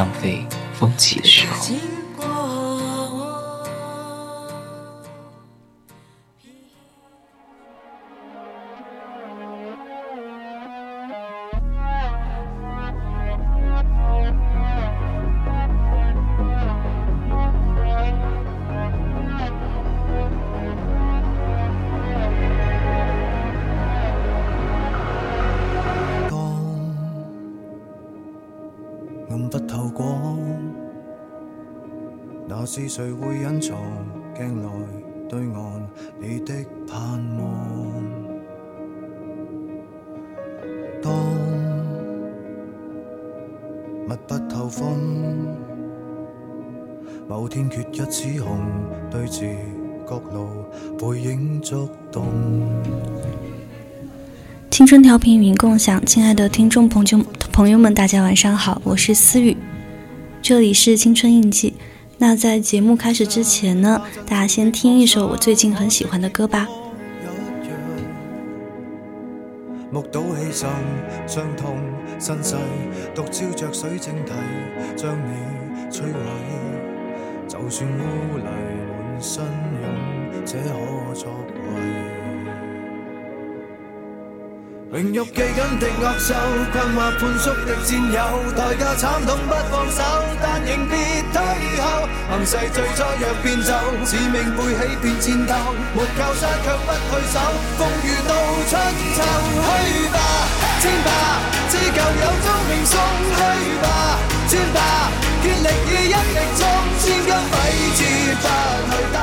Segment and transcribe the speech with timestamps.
[0.00, 0.42] 浪费
[0.72, 1.89] 风起的时候。
[33.00, 33.78] 谁会隐藏
[34.36, 34.68] 镜内
[35.26, 35.88] 对岸
[36.20, 36.52] 你的
[36.86, 38.04] 盼望？
[41.02, 41.10] 当
[44.06, 44.86] 密不透风，
[47.26, 48.58] 某天缺一枝红，
[49.10, 49.48] 对峙
[50.04, 50.66] 各路
[50.98, 52.26] 背影触动。
[54.70, 59.56] 青春调频云共享，亲爱的听众朋友朋友们，大家晚上好，我是思雨，
[60.42, 61.69] 这里是青春印记。
[62.22, 66.68] 那在节目开始之前呢，大家先听一首我最近很喜欢的歌吧。
[69.90, 70.66] 目睹牺牲、
[71.26, 71.78] 伤痛、
[72.18, 72.56] 身世，
[73.14, 74.32] 独照着水晶体，
[74.94, 75.32] 将你
[75.90, 76.12] 摧毁。
[77.48, 80.68] 就算污泥满身涌，这可
[84.90, 86.34] 荣辱记紧的恶兽，
[86.72, 88.18] 困惑判宿的战友，
[88.58, 90.02] 代价惨痛不放手，
[90.42, 90.98] 但仍别
[91.30, 91.38] 退
[91.78, 92.08] 后。
[92.28, 93.72] 行世最初若变奏，
[94.04, 95.54] 使命背起便战斗，
[95.94, 97.38] 没靠山却不退守，
[97.78, 98.34] 风雨到
[98.66, 98.82] 春
[99.14, 99.22] 秋。
[99.62, 100.18] 去吧，
[100.82, 101.08] 战吧，
[101.68, 102.98] 自旧有宗名颂。
[103.30, 103.38] 去
[103.78, 104.18] 吧，
[104.48, 104.78] 战吧，
[105.40, 106.66] 竭力以一敌众，
[106.98, 107.54] 千斤费
[107.94, 108.00] 志
[108.42, 108.46] 不
[108.90, 109.16] 去担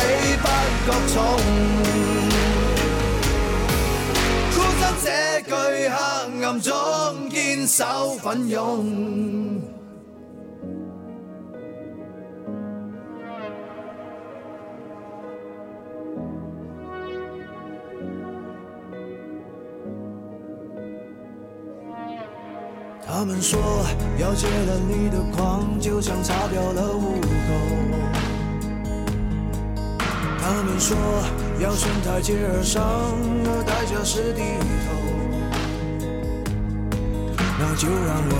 [0.00, 0.02] 起
[0.42, 0.44] 不
[0.84, 2.15] 觉重。
[5.46, 6.74] 巨黑暗中
[7.30, 9.62] 坚守奋勇，
[23.06, 23.60] 他们说
[24.18, 27.26] 要戒了你的狂，就像擦掉了污垢。
[30.40, 30.96] 他们说
[31.60, 32.82] 要顺台阶而上，
[33.46, 34.42] 而代价是低
[34.88, 35.25] 头。
[37.68, 38.36] 那就让我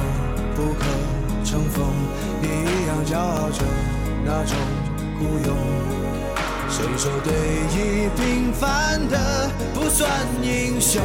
[0.54, 0.86] 不可
[1.44, 1.82] 乘风，
[2.40, 3.64] 你一样骄傲着
[4.24, 4.54] 那种
[5.18, 5.50] 孤勇。
[6.70, 7.32] 谁说对
[7.74, 10.08] 弈平凡的不算
[10.42, 11.02] 英雄？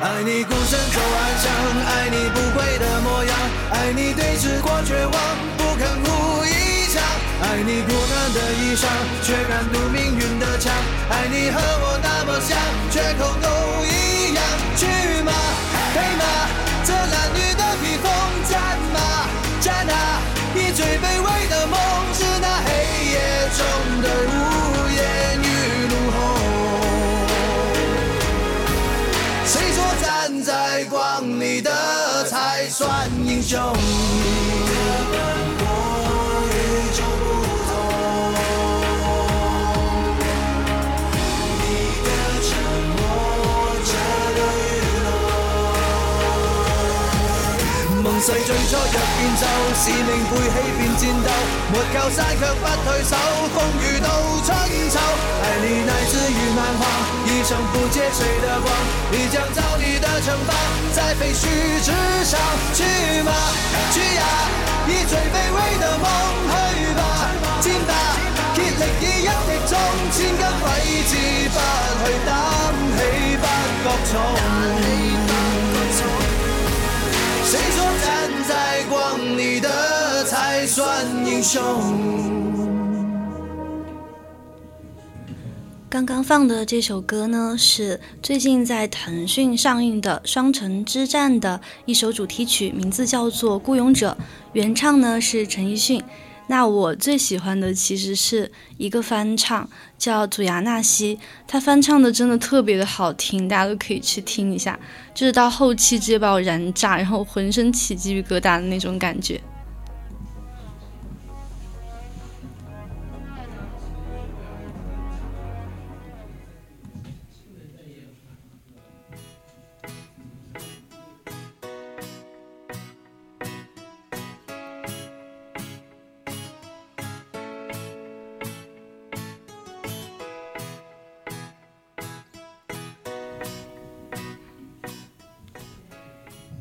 [0.00, 1.50] 爱你孤身走暗巷，
[1.90, 3.34] 爱你不跪的模样，
[3.72, 5.12] 爱你对峙过绝望，
[5.58, 7.02] 不肯哭一场。
[7.42, 8.86] 爱你苦难的衣裳，
[9.24, 10.72] 却敢堵命运的枪。
[11.10, 12.56] 爱你和我那么像，
[12.92, 14.09] 缺口都一样。
[14.80, 14.86] 去
[15.20, 15.30] 吗？
[15.92, 16.24] 飞吗？
[16.86, 16.96] 这褴
[17.34, 18.10] 褛的披风，
[18.48, 18.56] 战
[18.94, 18.98] 吗？
[19.60, 20.22] 战啊！
[20.54, 21.78] 以最卑微的梦，
[22.14, 22.68] 是那黑
[23.12, 23.14] 夜
[23.58, 23.60] 中
[24.00, 24.32] 的无
[24.96, 24.98] 言
[25.42, 25.46] 与
[25.90, 26.16] 怒吼。
[29.44, 30.48] 谁说站在
[30.84, 30.98] 光
[31.38, 31.70] 里的
[32.24, 33.60] 才算英雄？
[48.30, 51.28] 世最初若变奏，使命背起便战斗，
[51.72, 53.16] 没靠山却不退守，
[53.50, 54.06] 风雨到
[54.46, 54.48] 春
[54.88, 55.00] 秋。
[55.42, 56.86] 爱你乃至于漫画，
[57.26, 58.70] 一生不借谁的光，
[59.10, 60.54] 你将造你的城邦，
[60.94, 61.42] 在废墟
[61.82, 61.90] 之
[62.24, 62.38] 上。
[62.72, 62.84] 去
[63.22, 63.32] 吗？
[63.90, 64.22] 去呀！
[64.86, 66.06] 以最卑微的梦
[66.46, 67.02] 去吧，
[67.60, 67.92] 战吧！
[68.54, 69.74] 竭力以一敌众，
[70.14, 71.12] 千斤费志
[71.50, 71.58] 不
[71.98, 72.30] 去担
[72.96, 72.98] 起
[73.42, 73.44] 不
[73.82, 74.14] 觉重。
[77.50, 81.60] 谁说站在光里的才算英雄？
[85.88, 94.16] 刚刚放的这首歌呢，是最近在腾讯上映的《双城之战》的一首主题曲，名字叫做《孤勇者》，
[94.52, 96.00] 原唱呢是陈奕迅。
[96.46, 99.68] 那我最喜欢的其实是一个翻唱，
[100.00, 104.76] 叫祖牙纳西，他翻唱的真的特别的好听，大家都可以去听一下。
[105.14, 109.38] 就是到后期直接把我燃炸，然后浑身起鸡皮疙瘩的那种感觉。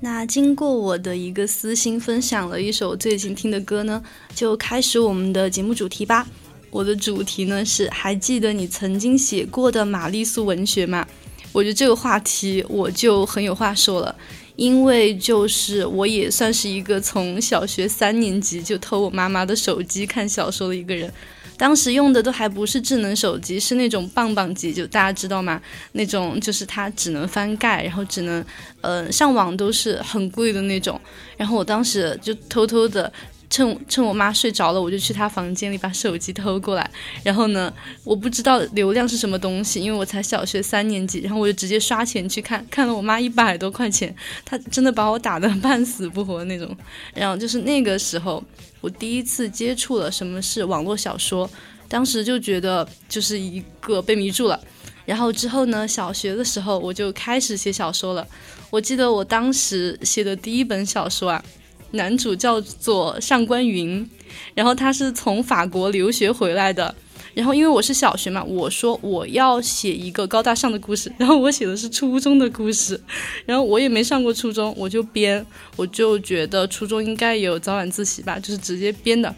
[0.02, 4.02] 那经过我的一个私心分享了一首最近听的歌呢，
[4.34, 6.26] 就开始我们的节目主题吧。
[6.72, 11.06] 我的主题呢是还记得你曾经写过的玛丽苏文学吗？
[11.52, 14.16] 我觉得这个话题我就很有话说了，
[14.56, 21.12] 因为就是我也算是一个从小学三年级就偷我妈妈的手机看小说的一个人。
[21.60, 25.62] 当时用的都还不是智能手机，是那种棒棒机，就大家知道吗？
[25.92, 28.44] 那种就是它只能翻盖，然后只能，
[28.80, 31.00] 呃，上网都是很贵的那种。
[31.36, 33.12] 然后我当时就偷偷的。
[33.50, 36.92] 趁趁我妈睡着了，我就去她房间里把手机偷过来。
[37.24, 37.74] 然后呢，
[38.04, 41.20] 我不知道流量是什么东西，因为我才小学三年级。
[41.22, 44.16] 然后我就直接刷钱去看，看了我妈一百多块钱，
[44.46, 46.78] 她真的把我打得半死不活那种。
[47.16, 48.44] 然后就是那个时候，
[48.82, 51.50] 我第一次接触了什么是网络小说，
[51.88, 54.60] 当时就觉得就是一个被迷住了。
[55.06, 58.28] 然后之后呢，小学的时候我就开始写小说了。
[58.70, 61.44] 我记得我当时写的第一本小说啊。
[61.92, 64.08] 男主叫做上官云，
[64.54, 66.94] 然后他是从法国留学回来的。
[67.36, 73.00] 然后因为我是小学嘛，我说我要写一个高大上的故事， 然后我写的是初中的故事。
[73.46, 75.46] 然后我也没上过初中，我就编，
[75.76, 79.34] 我就觉得初中应该有早晚自习吧，就是直接编的。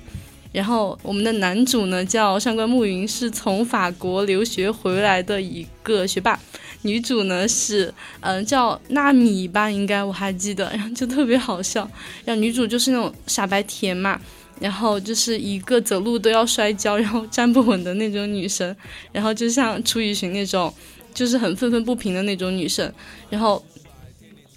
[0.52, 6.40] 然后我们的男主呢叫上官慕云，是从法国留学回来的一个学霸。
[6.84, 11.90] 女主呢是嗯叫纳米吧，应该我还记得，然后就特别好笑。
[12.26, 14.20] 然后女主就是那种傻白甜嘛，
[14.60, 18.76] 然后就是一个走路都要摔跤，然后站不稳的那种女生，
[19.12, 20.74] 然后就像楚雨荨那种，
[21.14, 22.92] 就是很愤愤不平的那种女生，
[23.30, 23.64] 然后。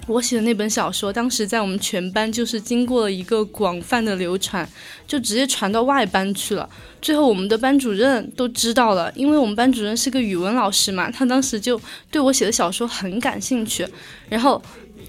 [0.06, 4.68] 我写的那本小说，当时在我们全班就是经过了一个广泛的流传，
[5.06, 6.68] 就直接传到外班去了。
[7.00, 11.80] 最后我们的班主任都知道了，因为我们班主任是个语文老师嘛，他当时就
[12.10, 13.86] 对我写的小说很感兴趣，
[14.28, 14.62] 然后。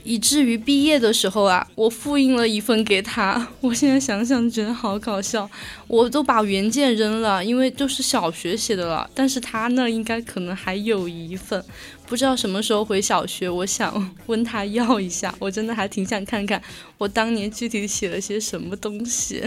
[0.03, 3.47] 以至于毕业的时候啊，我复印了一份给他。
[3.59, 5.49] 我现在想想觉得好搞笑，
[5.87, 9.09] 我都把原件扔了，因为就是小学写的了。
[9.15, 11.63] 但是他那应该可能还有一份，
[12.07, 15.33] 不知道什么时候回小学，我想问他要一下。
[15.39, 16.61] 我真的还挺想看看
[16.97, 19.43] 我当年具体写了些什么东西。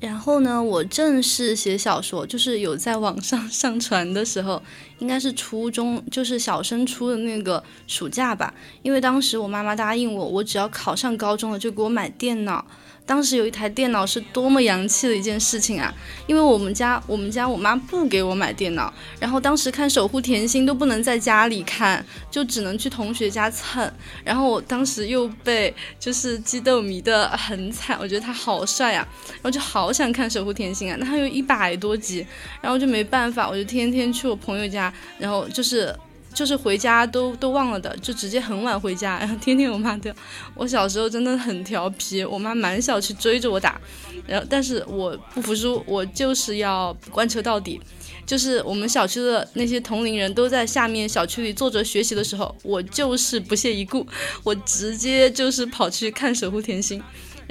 [0.00, 4.62] 然后呢，我正式写小说，就是有在网上上传的时候，
[5.02, 8.54] 应该是初中，就是小升初的那个暑假吧。
[8.82, 12.64] 因为当时我妈妈答应我，我只要考上高中了，就给我买电脑。
[13.04, 15.92] 当时有一台电脑是多么洋气的一件事情啊！
[16.28, 23.92] 因为我们家我们家我妈不给我买电脑，然后当时看《守护甜心》都不能在家里看，就只能去同学家蹭。
[24.24, 32.24] 然后我当时又被就是激斗迷的很惨，我觉得他好帅啊，然后就好想看《守护甜心》啊，那还有一百多集，
[32.60, 35.94] 然后就没办法，我就天天去我朋友家，然后就是。
[36.34, 40.10] 就是回家都都忘了的，就直接很晚回家，然 后天天我妈都，
[40.54, 43.78] 我小时候真的很调皮，我妈满小区追着我打，
[44.26, 47.78] 然后但是我不服输，我就是要贯彻到底。
[48.24, 54.06] 就是我们小区的那些同龄人都在下面小区里坐着学习的时候，我就是不屑一顾，
[54.42, 56.98] 我直接就是跑去看《守护甜心》。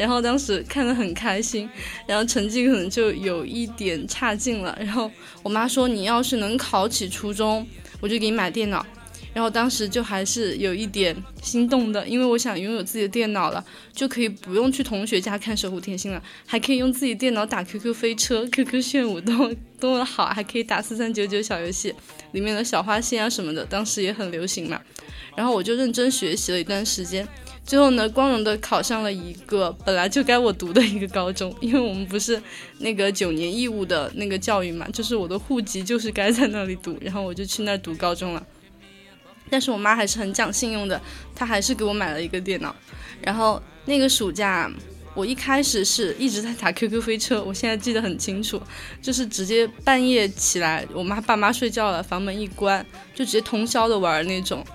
[0.01, 1.70] 然后当时看得很开心，
[2.08, 4.75] 然后成绩可能就有一点差劲了。
[4.79, 5.10] 然后
[5.43, 7.65] 我妈说：“你要是能考起初中，
[8.00, 8.84] 我就给你买电脑。”
[9.34, 21.93] 然后当时就还是有一点心动的，因为我想拥有自己的电脑了，就可以不用去同学家看《守护甜心》了，还可以用自己电脑打 QQ 飞车、QQ 炫舞，多多么好，还可以打四三九九小游戏，
[22.34, 24.81] 里面的小花仙啊什么的，当时也很流行嘛。
[25.35, 27.27] 然后我就认真学习了一段时间，
[27.65, 32.41] 最后呢，光荣的考上了一个本来就该我读的一个高中，因为我们不是
[32.79, 38.45] 那个九年义务的那个教育嘛，就是我的户籍就是该在那里读，然后我就去那儿读高中了。
[39.50, 41.01] 但是我妈还是很讲信用的，
[41.35, 42.75] 她还是给我买了一个电脑。
[43.21, 44.71] 然后那个暑假，
[45.13, 48.62] 我一开始是一直在打 QQ 飞车，我现在记得很清楚，
[49.01, 54.65] 就是直接半夜起来，我妈爸妈睡觉了，房门一关，就直接通宵的玩那种。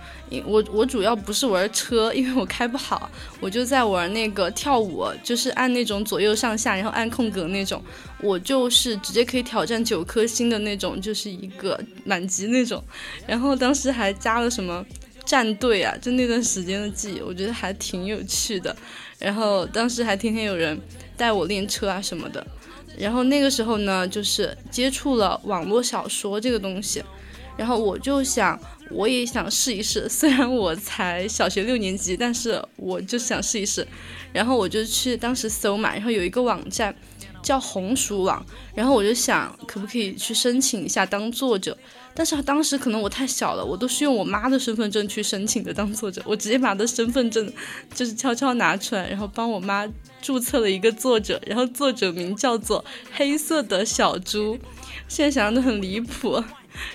[0.45, 7.81] 我我主要不是玩车，因为我开不好，我就在玩那个跳舞，就是按那种左右上下，然后按空格那种，
[8.21, 12.83] 我就是直接可以挑战九颗星的那种，就是一个满级那种。
[13.25, 14.85] 然后当时还加了什么
[15.27, 18.75] 战队啊，就那段时间的记忆，我觉得还挺有趣的。
[19.19, 20.81] 然后当时还天天有人
[21.17, 22.47] 带我练车啊什么的。
[22.97, 27.03] 然后那个时候呢，就是接触了网络小说这个东西，
[27.59, 28.59] 然后我就想。
[28.89, 33.85] 我也想试一试， 虽然我才小学六年级，但是我就想试一试。
[34.33, 36.95] 然后我就去当时搜嘛，然后有一个网站
[37.43, 41.77] 叫红薯网，然后我就想可不可以去申请一下当作者。
[42.17, 46.23] 但是当时可能我太小了，我都是用我妈的身份证去申请的当作者。
[46.27, 47.53] 我直接把她的身份证
[47.95, 49.87] 就是悄悄拿出来，然后帮我妈
[50.23, 52.83] 注册了一个作者，然后作者名叫做
[53.13, 54.59] 黑色的小猪。
[55.07, 56.43] 现在想想都很离谱，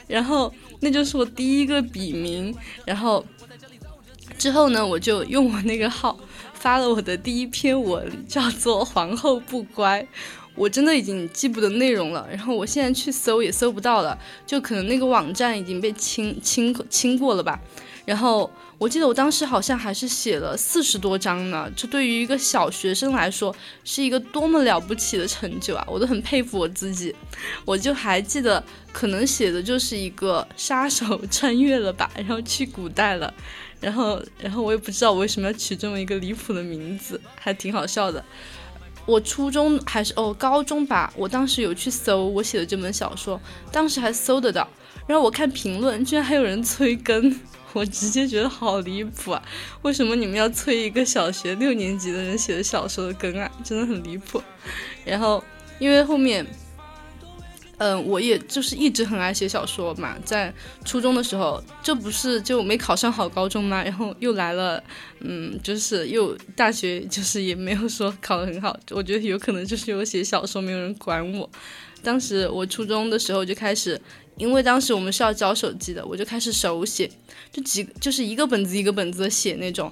[0.07, 0.51] 然后。
[0.83, 2.51] 那就是我第一个笔名，
[2.85, 3.23] 然后
[4.35, 6.19] 之后呢，我就用我那个号
[6.55, 10.01] 发了我的第一篇文，叫做《皇后不乖》。
[10.55, 17.59] 我真的已经记不得内容了， 然后我现在去搜也搜不到了，就可能那个网站已经被清清清过了吧。
[18.03, 25.85] 然后我记得我当时好像还是写了四十多章呢，这对于一个小学生来说是一个多么了不起的成就啊！
[25.87, 27.15] 我都很佩服我自己。
[27.63, 33.31] 我就还记得，可能写的就是一个杀手穿越了吧， 然后去古代了，
[33.79, 38.25] 然后然后我也不知道我为什么要取这么一个离谱的名字，还挺好笑的。
[39.05, 43.39] 我初中还是哦高中吧，我当时有去搜我写的这本小说，
[43.71, 44.67] 当时还搜得到。
[45.07, 47.35] 然后我看评论，居然还有人催更。
[47.73, 49.41] 我直接觉得好离谱啊！
[49.81, 53.49] 为什么你们要催一个小学六年级的人写的小说的更啊？
[53.63, 54.43] 真的很离谱。
[55.05, 55.41] 然后，
[55.79, 56.45] 因为后面，
[57.83, 60.53] 嗯，我也就是一直很爱写小说嘛，在
[60.85, 64.83] 初中的时候，这不是就没考上好高中嘛，然后又来了，
[65.21, 68.79] 嗯，就是又大学，就是也没有说考得很好。
[68.91, 71.49] 我觉得有可能就是我写小说没有人管我。
[72.03, 73.99] 当时我初中的时候就开始。
[74.37, 77.07] 因为当时我们是要交手机的，我就开始手写，
[77.51, 79.91] 就几就是一个本子一个本子的写那种。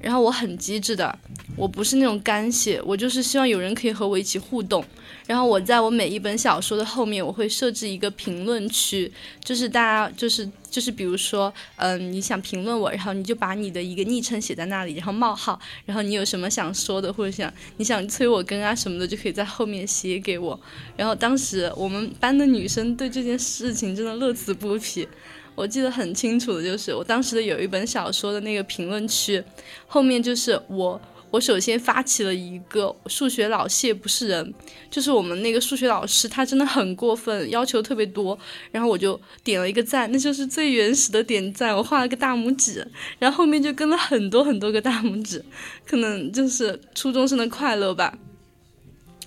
[0.00, 1.18] 然后我很机智的，
[1.56, 4.84] 我不是那种干写，我就是希望有人可以和我一起互动。
[5.26, 9.12] 然后我在我每一本小说的后面，我会设置一个评论区，
[9.44, 20.58] 就是大家就是就是比如说，嗯，你想评论我，然后你就把你的一个昵称写在那里，然后冒号，然后你有什么想说的或者想你想催我更啊什么的，就可以在后面写给我。
[20.96, 25.06] 然后当时我们班的女生对这件事情真的乐此不疲。
[25.58, 29.42] 我记得很清楚的就是，我当时的有一本小说的那个评论区，
[29.86, 31.00] 后面就是我。
[31.30, 34.54] 我首先发起了一个数学老谢不是人，
[34.90, 38.38] 就是我们那个数学老师，他真的很过分，要求特别多。
[38.70, 45.44] 然后我就点了一个赞，那就是最原始的点赞，我画了个大拇指，然后后面就跟了很多很多个大拇指，
[45.84, 48.16] 可能就是初中生的快乐吧。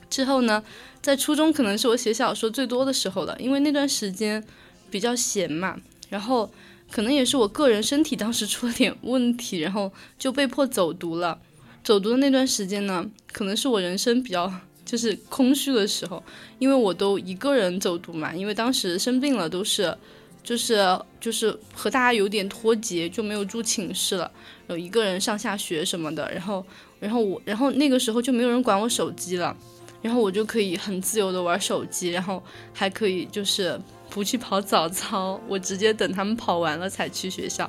[0.10, 0.64] 之后呢，
[1.04, 4.44] 在初中可能是我写小说最多的时候了，因为那段时间
[4.90, 5.78] 比较闲嘛，
[6.12, 6.52] 然后
[6.92, 9.90] 可能也是我个人身体当时出了点问题，然后
[10.20, 11.40] 就被迫走读了。
[11.84, 14.54] 走读的那段时间呢，可能是我人生比较
[14.84, 16.22] 就是空虚的时候，
[16.60, 19.98] 因为我都一个人走读嘛，因为当时生病了，都是
[20.44, 20.86] 就是
[21.20, 24.30] 就是和大家有点脱节，就没有住寝室了，
[24.68, 26.64] 有一个人上下学什么的，然后
[27.00, 29.56] 然后我然后那个时候就没有人管我手机了，
[30.02, 33.80] 然后我就可以很自由的玩手机，然后还可以就是
[34.12, 37.68] 不去跑早操，我直接等他们跑完了才去学校，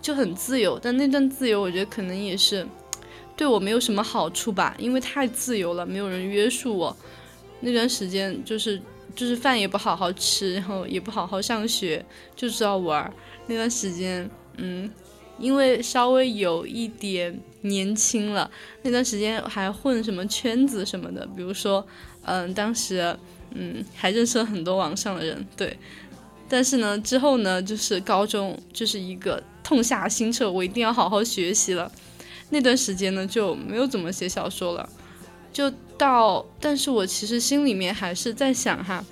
[0.00, 0.78] 就很自由。
[0.80, 2.64] 但那段自由，我觉得可能也是。
[3.36, 6.96] 对我没有什么好处吧，因为太自由了，没有人约束我。
[7.60, 8.82] 那段时间就是
[9.14, 12.04] 就是饭也不好好吃，然后也不好好上学，
[12.34, 13.12] 就知道玩。
[13.46, 14.90] 那段时间，嗯，
[15.38, 18.50] 因为稍微有一点年轻了，
[18.82, 21.86] 那段时间还混什么圈子什么的，比如说，
[22.22, 23.16] 嗯，当时，
[23.54, 25.78] 嗯，还认识了很多网上的人，对。
[26.48, 31.90] 但是呢，之后呢，就是高中就是一个痛下心彻，我一定要好好学习了。
[32.50, 34.88] 那段时间呢，就没有怎么写小说了。
[35.52, 39.04] 就到，但是我其实心里面还是在想哈，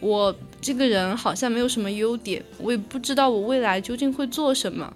[0.00, 4.92] 我这个人好像没有什么优点，我也不知道我未来究竟会做什么。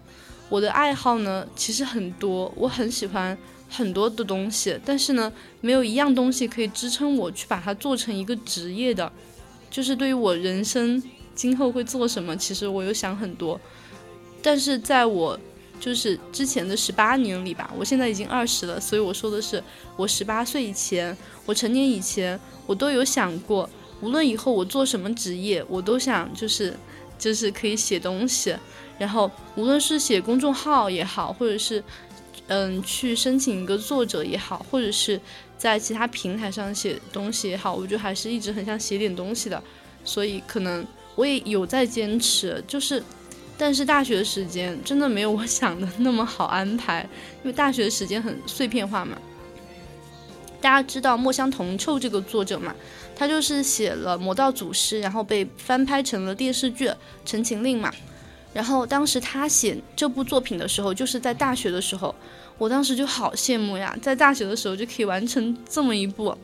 [0.49, 3.37] 我的爱好呢，其实很多，我很喜欢
[3.69, 9.11] 很多的东西，但是呢，没有一样东西可以支撑我去把它做成一个职业的。
[9.71, 11.03] 就是对于我人生
[11.35, 13.61] 今后会做什么，其实我有想很多，
[14.41, 15.39] 但是在我
[15.79, 19.63] 就是之前的十八年里吧，我现在已经二十了，所以我说的是
[19.97, 23.69] 我十八岁以前，我成年以前，我都有想过，
[24.01, 26.75] 无论以后我做什么职业，我都想就是
[27.19, 28.55] 就是可以写东西。
[28.99, 31.85] 然后，无论是写公众号也好，或者是，
[32.49, 35.21] 嗯，去申请一个作者也好，或者是
[35.59, 39.62] 在其他平台上写东西也好，我觉得还是一直很想写点东西的。
[40.05, 40.87] 所以，可能
[41.17, 43.03] 我也有在坚持，就是，
[43.59, 47.03] 但是大学的时间真的没有我想的那么好安排，
[47.43, 49.19] 因为大学的时间很碎片化嘛。
[50.61, 52.75] 大家知道墨香铜臭这个作者嘛？
[53.17, 56.88] 他就是写了《魔道祖师》，然后被翻拍成了电视剧
[57.25, 57.93] 《陈情令》嘛。
[58.57, 62.15] 然后当时他写这部作品的时候，就是在大学的时候，
[62.57, 66.35] 我当时就好羡慕呀，在大学的时候就可以完成这么一部，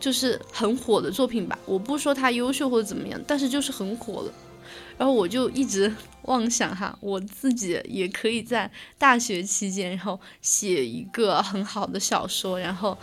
[0.00, 1.56] 就是很火的作品吧。
[1.64, 4.32] 我不说他优秀或者怎么样，但是就是很火了。
[4.98, 5.94] 然后我就一直
[6.26, 12.98] 妄想哈，我自己也可以在大学期间，然后写一个很好的小说，然后。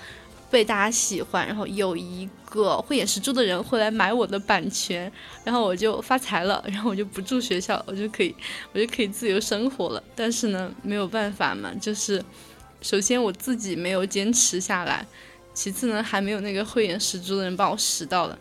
[0.49, 5.11] 被大家喜欢，然后有一个慧眼识珠的人会来买我的版权，
[5.43, 8.35] 然后我就发财了，然后我就不住学校，我就可以，
[8.73, 10.03] 我就可以自由生活了。
[10.15, 12.23] 但是呢，没有办法嘛，就是
[12.81, 15.05] 首先我自己没有坚持下来，
[15.53, 18.37] 其次呢，还没有那个慧眼识珠的人帮我识到了。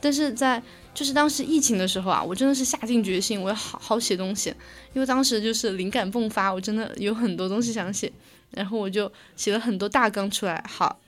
[0.00, 0.62] 但是在
[0.94, 4.48] 就是当时疫情的时候啊，我真的是下定决心，我要好好写东西，
[4.94, 8.10] 因为当时就是灵感迸发，我真的有很多东西想写，
[8.50, 10.98] 然后我就写了很多大纲出来，好。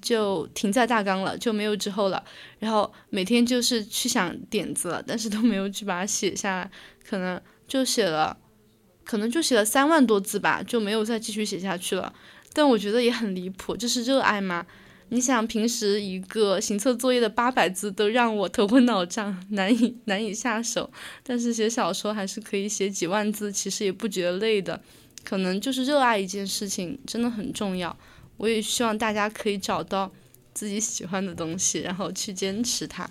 [0.00, 2.22] 就停在大纲了，就没有之后了。
[2.58, 6.70] 然后每天就是去想点子了，但是都没有去把它写下来，
[7.08, 8.36] 可能就写了，
[9.04, 12.12] 可能就写了三万多字吧，就没有再继续写下去了。
[12.52, 14.66] 但我觉得也很离谱，这是热爱吗？
[15.12, 20.88] 你想，平时一个行测作业的八百字都让我头昏脑胀，难以难以下手，
[21.24, 24.80] 但是写小说还是可以写几万字，其实也不觉得累的。
[25.24, 27.96] 可能就是热爱一件事情真的很重要。
[28.40, 30.10] 我也希望大家可以找到
[30.54, 33.08] 自己喜欢的东西，然后去坚持它。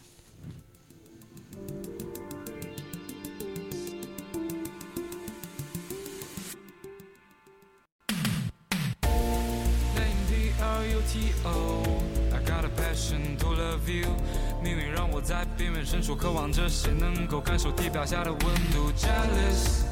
[14.61, 18.39] 命运让我在边缘伸出，渴望着谁能够感受地表下的温
[18.73, 18.91] 度。
[18.97, 19.83] Jealous，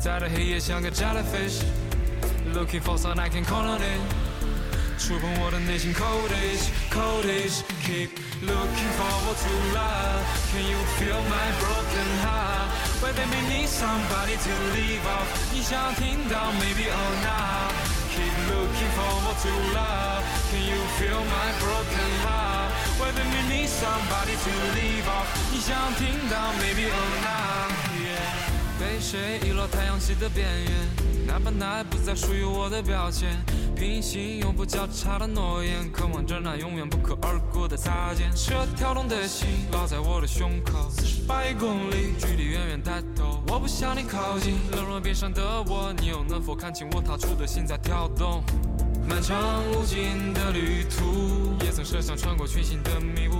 [0.00, 4.33] 在的黑夜像个 jellyfish，looking for some I can call on it。
[4.97, 8.09] 触碰我的内心，codish codish keep
[8.43, 12.67] looking forward to love can you feel my broken heart
[13.01, 17.73] where they may need somebody to leave off 你想听到 maybe or not
[18.13, 23.69] keep looking forward to love can you feel my broken heart where they may need
[23.69, 27.82] somebody to leave off 你想听到 maybe or not yeah
[28.84, 33.30] 被谁遗落太阳系的边缘哪怕那不再属于我的标签
[33.74, 38.30] 平行永不交叉的诺言，渴望着那永远不可而过的擦肩。
[38.34, 43.42] 这跳动的心烙在我的胸口，四十八亿公里，距离远远抬头。
[43.48, 48.44] 我不向你靠近，冷若冰山的我，你又能否看清我踏出的心在跳动？
[49.08, 49.36] 漫长
[49.72, 53.34] 无尽的旅途，也曾设想穿过群星的迷雾，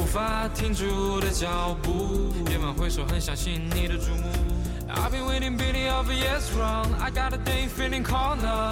[0.00, 2.32] 无法停住的脚步。
[2.50, 4.49] 夜晚回首，很相信你的注目。
[4.89, 6.93] I've been waiting, beating of a yes wrong.
[7.01, 8.71] I got a day feeling corner.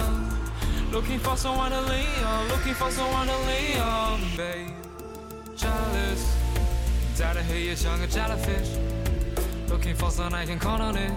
[0.92, 4.72] Looking for someone to lean on, looking for someone to lean on, babe.
[5.58, 6.22] Jealous，
[7.16, 11.12] 在的黑夜像个 jellyfish。Looking for someone I can count on it。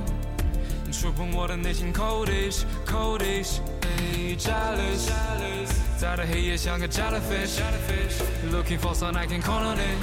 [0.92, 5.10] 触碰我的内心 coldish coldish。Jealous，
[5.98, 9.98] 在的黑夜像个 jellyfish。Looking for someone I can count on it。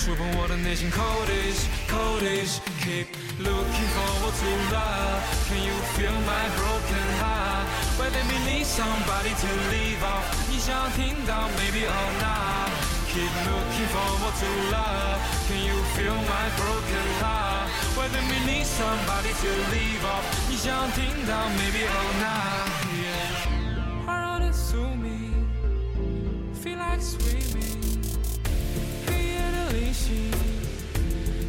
[0.00, 3.06] 触碰我的内心 coldish coldish。Keep
[3.40, 5.22] looking forward to love.
[5.48, 7.66] Can you feel my broken heart?
[7.98, 12.70] But let me need somebody to leave off 你想听到 maybe or not
[13.08, 19.32] Keep looking forward to love Can you feel my broken heart Whether we need somebody
[19.32, 27.89] to leave off，你想听到 maybe or not。Hard on to sue me，feel like swimming，黑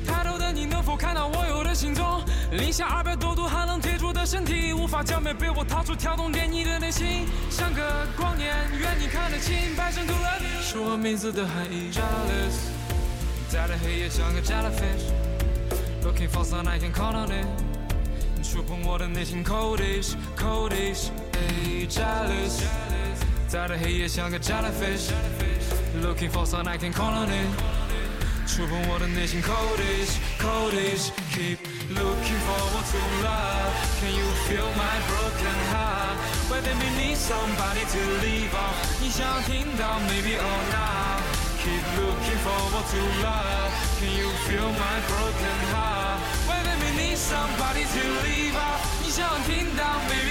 [0.05, 2.25] 抬头的你能否看到我有的行踪？
[2.51, 9.77] 零下二百多度寒冷铁铸的身体，无法浇灭被我掏出跳动涟漪的内心，像个光年，愿你看得清。
[9.77, 11.91] 白衬 love you，是我名字的含义。
[11.93, 12.69] Jealous，
[13.49, 17.47] 在的黑夜像个 jellyfish，looking for some I can call on it，
[18.43, 21.11] 触碰我的内心 coldish，coldish。
[21.89, 22.65] Jealous，
[23.49, 27.92] 在的黑夜像个 jellyfish，looking for some I can call on it。
[28.52, 31.58] 触碰我的内心，coldish coldish keep
[31.94, 36.16] looking forward to love can you feel my broken heart
[36.50, 41.22] whether we need somebody to leave off 你想听到 maybe or not
[41.62, 47.84] keep looking forward to love can you feel my broken heart whether we need somebody
[47.84, 50.31] to leave off 你想听到 maybe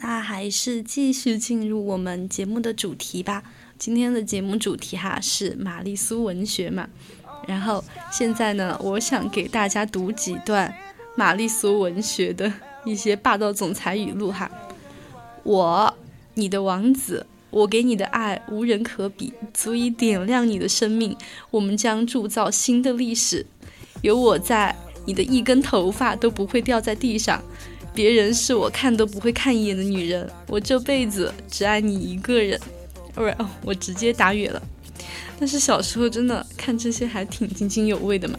[0.00, 3.42] 那还是继续进入我们节目的主题吧。
[3.78, 6.88] 今天的节目主题哈是玛丽苏文学嘛。
[7.48, 7.82] 然后
[8.12, 10.72] 现在呢，我想给大家读几段
[11.16, 12.52] 玛丽苏文学的
[12.84, 14.48] 一些霸道总裁语录哈。
[15.42, 15.92] 我，
[16.34, 21.16] 你的王子，我给你的爱无人可比，足以点亮你的生命。
[21.50, 23.44] 我们将铸造新的历史。
[24.02, 27.42] 有我在，你的一根头发都不会掉在地上。
[27.98, 32.56] 别人是我看都不会看一眼的女人，我这辈子只爱你一个人。
[33.16, 34.62] 哦，我直接打远了。
[35.36, 38.38] 但是小时候真的看这些还挺津津有味的嘛。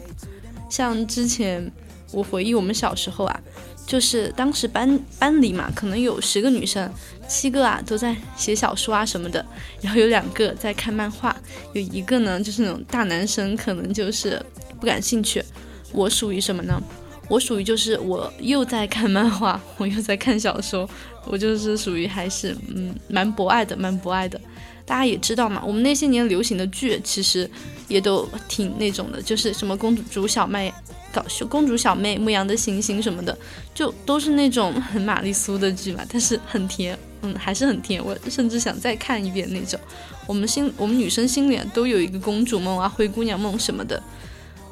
[0.70, 1.70] 像之前
[2.14, 3.38] 我回忆我们小时候啊，
[3.86, 6.90] 就是当时班班里嘛，可能有十个女生，
[7.28, 9.46] 七个啊都在写小说啊什么的，
[9.82, 11.36] 然后有两个在看漫画，
[11.74, 14.42] 有一个呢就是那种大男生，可能就是
[14.80, 15.44] 不感兴趣。
[15.92, 16.82] 我属于什么呢？
[17.30, 20.90] 我属于就是我又在看漫画，我又在看小说，
[21.26, 24.42] 我就是属于还是嗯蛮博爱的，蛮博爱的。
[24.86, 27.48] 大家也知道嘛，我们那些年流行的剧其实
[27.88, 30.74] 也都挺那种的，就是什么公主小妹、
[31.14, 33.38] 搞笑公主小妹、牧羊的星星什么的，
[33.76, 38.04] 就都是那种很玛丽苏的剧嘛，但是很甜，嗯，还是很甜。
[38.04, 39.80] 我甚至想再看一遍那种。
[40.26, 44.02] 我们心，我们女生心里都有一个公主梦啊、灰姑娘梦什么的。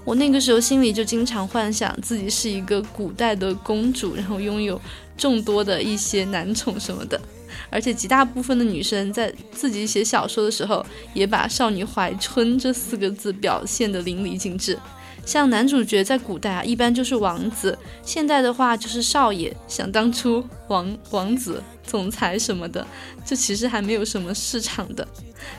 [0.07, 4.79] 我那个时候心里就经常幻想自己是一个古代的公主，然后拥有
[5.17, 7.19] 众多的一些男宠什么的。
[7.69, 14.79] 而且极大部分的女生在自己写小说的时候，也把“少女怀春”这四个字表现得淋漓尽致。
[15.25, 19.53] 像男主角在古代啊，一般就是王子；现代的话就是少爷。
[19.67, 22.87] 想当初王王子、总裁什么的，
[23.25, 25.05] 这其实还没有什么市场的。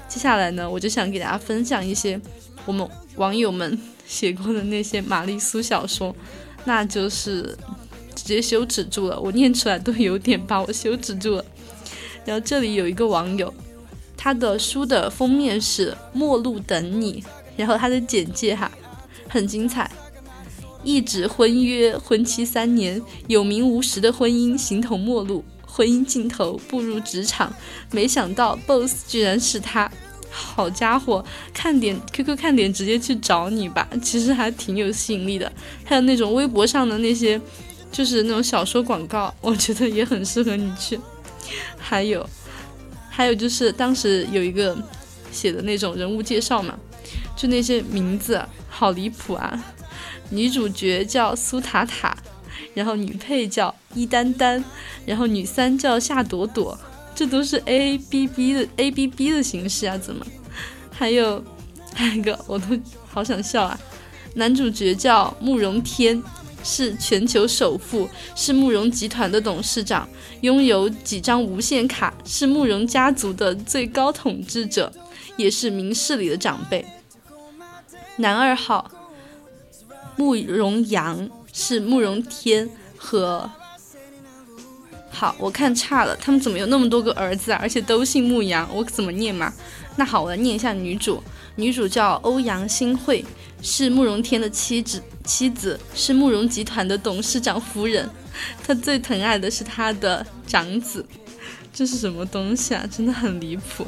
[0.09, 2.19] 接下来呢，我就想给大家分享一些
[2.65, 3.79] 我们网友们。
[4.09, 6.17] 写过的那些玛丽苏小说，
[6.65, 7.57] 那就是
[8.15, 9.21] 直接羞耻住了。
[9.21, 11.45] 我念出来都有点把我羞耻住了。
[12.25, 13.53] 然后这里有一个网友，
[14.17, 17.23] 他的书的封面是《末路等你》，
[17.57, 18.73] 然后他的简介哈
[19.29, 19.91] 很精彩。
[20.83, 25.45] 一纸婚约，婚期三年，有名无实的婚姻形同陌路。
[25.67, 27.53] 婚姻尽头，步入职场，
[27.93, 29.91] 没想到 BOSS 居然是他。
[30.31, 35.51] 好家伙，看点 QQ 看点直接去找你吧，其实还挺有吸引力的。
[35.85, 37.41] 还有那种微博上的那些，
[37.91, 40.99] 就是那种小说广告， 我觉得也很适合你去。
[41.79, 42.29] 还有，
[43.09, 44.77] 还有就是当时有一个
[45.33, 46.79] 写的那种人物介绍嘛，
[47.37, 49.65] 就那些名字好离谱啊。
[50.31, 52.15] 女主角叫苏塔塔，
[52.75, 54.63] 然后女配叫伊丹丹，
[55.07, 56.79] 然后女三叫夏朵朵。
[57.19, 59.99] 这都是 A B B 的 A B B 的形式啊？
[59.99, 60.25] 怎么？
[60.89, 61.45] 还有，
[61.93, 62.79] 还有一个，我都
[63.09, 63.77] 好想笑啊！
[64.35, 66.23] 男主角叫慕容天，
[66.63, 70.09] 是全球首富，是慕容集团的董事长，
[70.43, 74.93] 拥有几张无限卡，是慕容家族的最高统治者，
[75.37, 76.87] 也是明事理的长辈。
[78.19, 78.89] 男二号
[80.15, 83.51] 慕容阳是慕容天和。
[85.11, 87.59] 好，我看差了，他们怎么有那么多个儿子啊？
[87.61, 89.53] 而且都姓牧羊，我怎么念嘛？
[89.97, 91.23] 那好，我来念一下女主，
[91.57, 93.25] 女主叫欧阳新慧，
[93.61, 98.09] 是慕容天的妻子，妻子是慕容集团的董事长夫人，
[98.65, 101.05] 她最疼爱的是她的长子，
[101.79, 102.85] 这是什么东西啊？
[102.91, 103.87] 真的很离谱。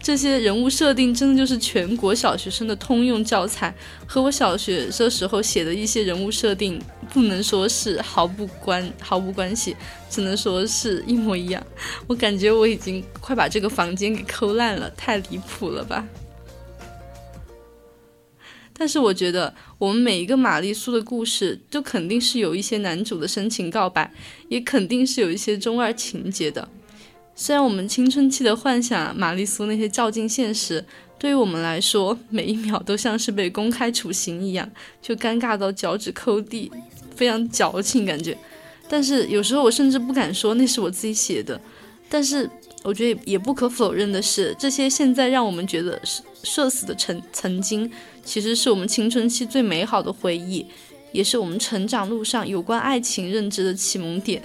[0.00, 3.74] 这些人物设定真的就是全国小学生的通用教材，
[4.06, 6.80] 和我小学的时候写的一些人物设定
[7.12, 9.74] 不能说是毫不关毫无关系，
[10.08, 11.60] 只能说是一模一样。
[12.06, 16.06] 我感觉我已经快把这个房间给抠烂了，太离谱了吧！
[18.72, 24.12] 但是我觉得，我们每一个玛丽苏的故事，就肯定是有一些男主的深情告白，
[24.48, 26.68] 也肯定是有一些中二情节的。
[27.36, 30.84] 虽然我们青春期的幻想，玛丽苏那些照进现实，
[31.18, 34.70] 对于我们来说，每一秒都像是被公开处刑一样，
[35.02, 36.70] 就尴尬到脚趾抠地，
[37.16, 38.36] 非常矫情感觉。
[38.88, 41.60] 但是有时候我甚至不敢说那是我自己写的。
[42.08, 42.48] 但是
[42.84, 46.00] 我觉得也不可否认的是，这些现在让我们觉得
[46.44, 47.90] 社死的曾曾经。
[48.24, 50.64] 其实是我们青春期最美好的回忆，
[51.10, 54.40] 也是我们成长路上有关爱情认知的启蒙点。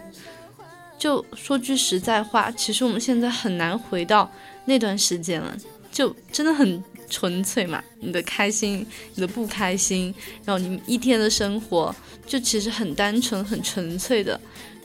[1.00, 4.30] 就说句实在话，其实我们现在很难回到
[4.66, 5.58] 那段时间了，
[5.92, 7.82] 就真的很纯粹嘛。
[8.02, 8.86] 你的开心，
[9.16, 10.14] 你的不开心，
[10.46, 11.96] 然后你一天的生活，
[12.28, 14.40] 就其实很单纯、很纯粹的。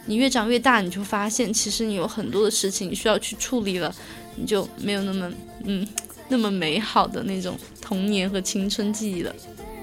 [0.07, 3.95] 你越长越大，你就发现，其实你有很多的事情需要去处理了，
[4.37, 5.33] 你就没有那么
[5.65, 5.87] 嗯。
[6.27, 9.37] 那么美好的那种童年和青春记忆了。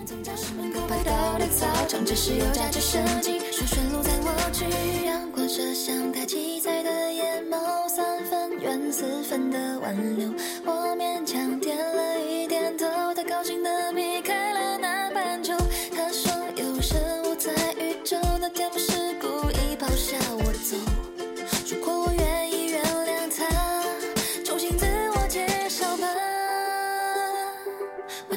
[0.06, 10.30] 从教室门口排到了操场这是有架直升机说顺路载我去阳光射向她七彩的眼眸三分怨四分的挽留。
[10.66, 15.56] 我勉强点了一点头他高兴的避开了那班车
[15.96, 20.51] 他说有生物在宇宙那天不是故意抛下我。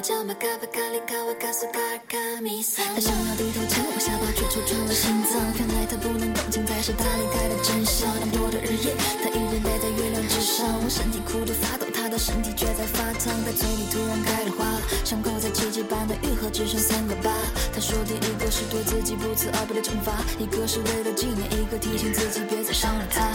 [0.05, 0.13] 他
[3.01, 5.41] 想要低头亲我下巴，却戳穿了心脏。
[5.57, 8.07] 原来他不能动情，才是他离开的真相。
[8.19, 10.61] 那么多的日夜，他依然待在月亮之上。
[10.85, 13.33] 我身体哭得发抖，他的身体却在发烫。
[13.43, 14.69] 他嘴里突然开了花，
[15.03, 17.33] 伤口在奇迹般的愈合，只剩三个疤。
[17.73, 23.25] 他说第一个是对自己不辞而别的惩罚，一个是为了纪念，一个提醒自己别再伤了他。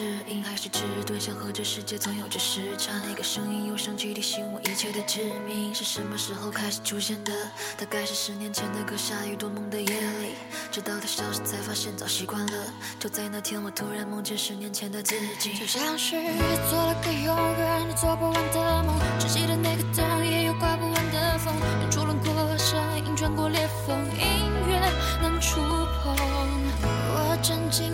[0.00, 2.92] 点不适应，还是迟钝，想和这世界总有着时差。
[3.06, 7.32] 那个声音又想起提醒我一切的致命，是什么时候开始出现的？
[7.76, 10.34] 大概是十年前那个下雨多梦的夜里，
[10.72, 12.52] 直到它消失才发现早习惯了。
[12.98, 16.16] 就在那天，我突然梦见十年前的自己，就像是
[16.70, 24.80] 做了个永远都做不完的梦，只记得那个灯也有刮不完的风，远处轮廓声音穿过裂缝，音乐
[25.20, 26.16] 能触碰。
[27.12, 27.92] 我正经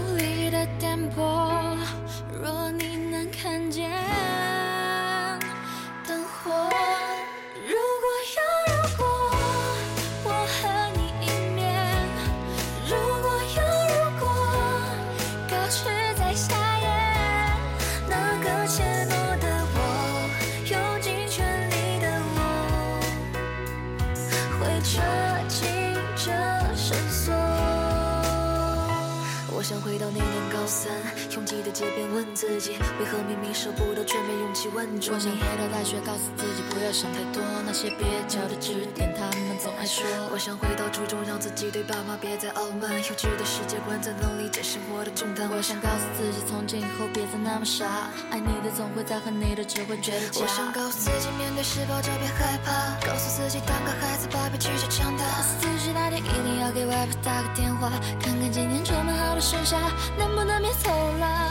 [31.56, 35.16] 你的街边问自己，为何明明舍不得，却没勇气问住你。
[35.16, 40.04] 我想回到大学，告诉自己不要想太多，那些蹩脚的指点，他们总爱说。
[40.32, 45.48] 我想回到初中，让自己对爸妈别再傲慢，幼稚的世界观怎能理解生活的重担。
[45.50, 50.40] 我想告诉自己，从今以后别再那么傻，爱你的总会在，恨你的只会觉得假。
[50.42, 55.24] 我想告诉自己，面对失败就别害怕，告诉自己当个孩子，把悲剧就长大。
[55.24, 57.90] 告诉自己那天一定要给外婆打个电话，
[58.20, 59.76] 看看今年充满好的盛夏
[60.18, 61.50] 能不能别走了。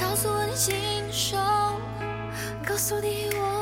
[0.00, 0.74] 告诉我你亲
[1.10, 1.36] 手，
[2.66, 3.55] 告诉你我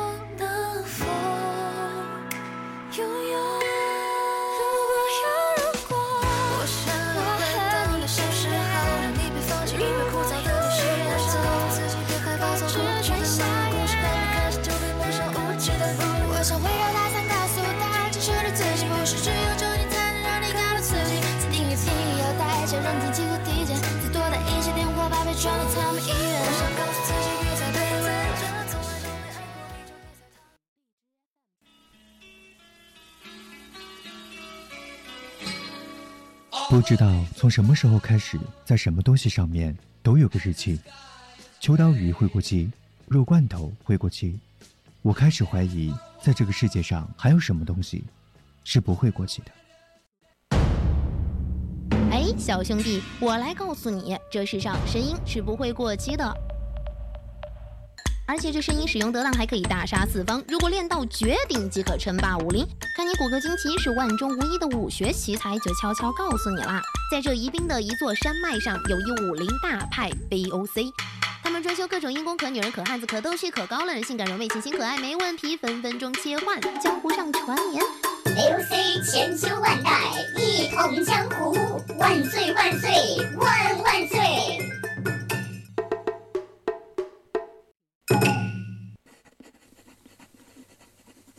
[36.75, 40.77] 不知道从什么时候开始，在什么东西上面都有个日期。
[41.61, 42.69] 秋刀鱼会过期，
[43.07, 44.37] 肉罐头会过期。
[45.01, 48.03] 我开始怀疑，在这个世界上还有什么东西
[48.65, 49.51] 是不会过期的。
[52.11, 56.37] 哎，小兄弟，我来告诉你，这世上神鹰是不会过期的。
[58.27, 60.43] 而且这声音使用得当，还可以大杀四方。
[60.47, 62.65] 如果练到绝顶，即可称霸武林。
[62.97, 66.81] 看你骨骼惊奇，是万中无一的武学奇才，就悄悄告诉你啦。
[67.11, 70.91] 在这宜宾的一座山脉上，有一武林大派 BOC，
[71.43, 76.59] 他们专修各种阴功可女人、可汉子、可斗气、可高冷、性感柔媚、清新可爱，没问题，分分钟切换。
[76.81, 77.83] 江湖上传言
[78.25, 80.01] ，BOC 千秋万代，
[80.35, 81.55] 一统江湖，
[81.99, 82.89] 万岁万岁
[83.37, 84.59] 万万岁！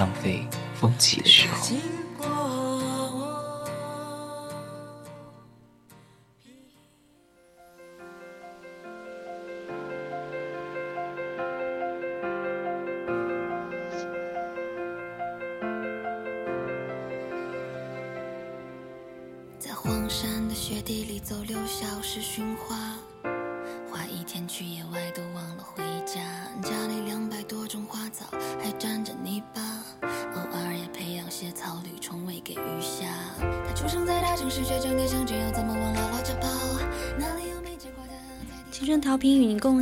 [0.00, 1.99] 浪费风起的时候。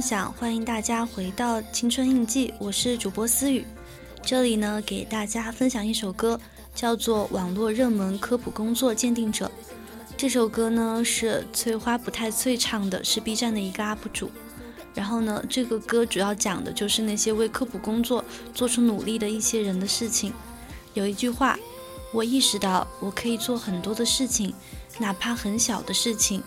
[0.08, 3.66] 想，欢迎大家回到青春印记，我是主播思雨。
[4.22, 6.40] 这里呢，给大家分享一首歌，
[6.74, 9.44] 叫做《网络热门科普工作鉴定者》。
[10.16, 14.30] 这首歌呢是翠花不太脆唱的，是 B 站的一个 UP 主。
[14.94, 20.32] 然后呢，这个歌主要讲的就是那些为科普工作做出努力的一些人的事情。
[20.94, 21.58] 有一句话，
[22.14, 24.54] 我意识到我可以做很多的事情，
[24.96, 26.42] 哪怕很小的事情。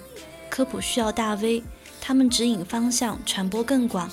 [0.50, 1.64] 科普需要大 V，
[2.02, 4.10] 他们指引方向，传播更广，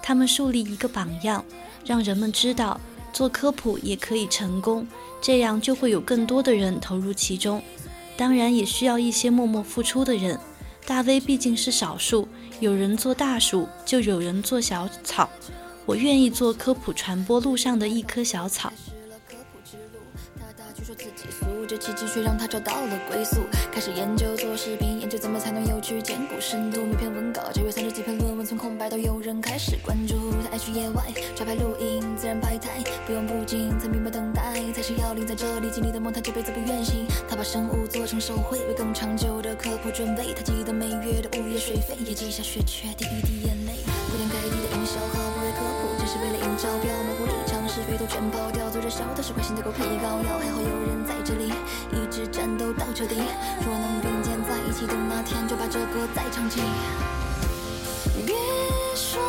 [0.00, 1.44] 他们树立一个榜样，
[1.84, 2.80] 让人们知道
[3.12, 4.86] 做科普也可以成功，
[5.20, 7.60] 这样就会有更多的人投入其中。
[8.16, 10.38] 当然，也需要一些默默付出的人。
[10.86, 12.28] 大 V 毕竟是少数，
[12.60, 15.28] 有人做大树，就有人做小草。
[15.84, 18.72] 我愿意做科普传播路上的一棵小草。
[21.66, 23.42] 这奇迹，却让他找到了归宿。
[23.72, 26.84] 开始研究做视频，研究怎么才能有趣、兼顾深度。
[26.84, 30.14] 每篇文稿，九月三十几篇论文从空白，到有人开始关注。
[30.42, 35.26] 他爱去野外，抓拍录音，自然拍台，不用布景，才明白等待才是要领。
[35.26, 37.06] 在这里经历的梦，他这辈子不愿醒。
[37.28, 40.34] 他把生物做成手绘，为更长久的科普准备。
[40.34, 43.72] 他记得每月的物业水费，也记下血缺第一滴眼泪。
[44.10, 48.68] 铺天盖地的营销号不为科普，只是为了引招标，模糊立场，是非都全抛掉。
[48.68, 51.01] 做着小的是坏心的狗屁膏药，还好有人，
[52.72, 53.16] 到彻底。
[53.64, 56.60] 若能并肩在一起，等那天就把这歌再唱起。
[58.26, 58.34] 别
[58.94, 59.20] 说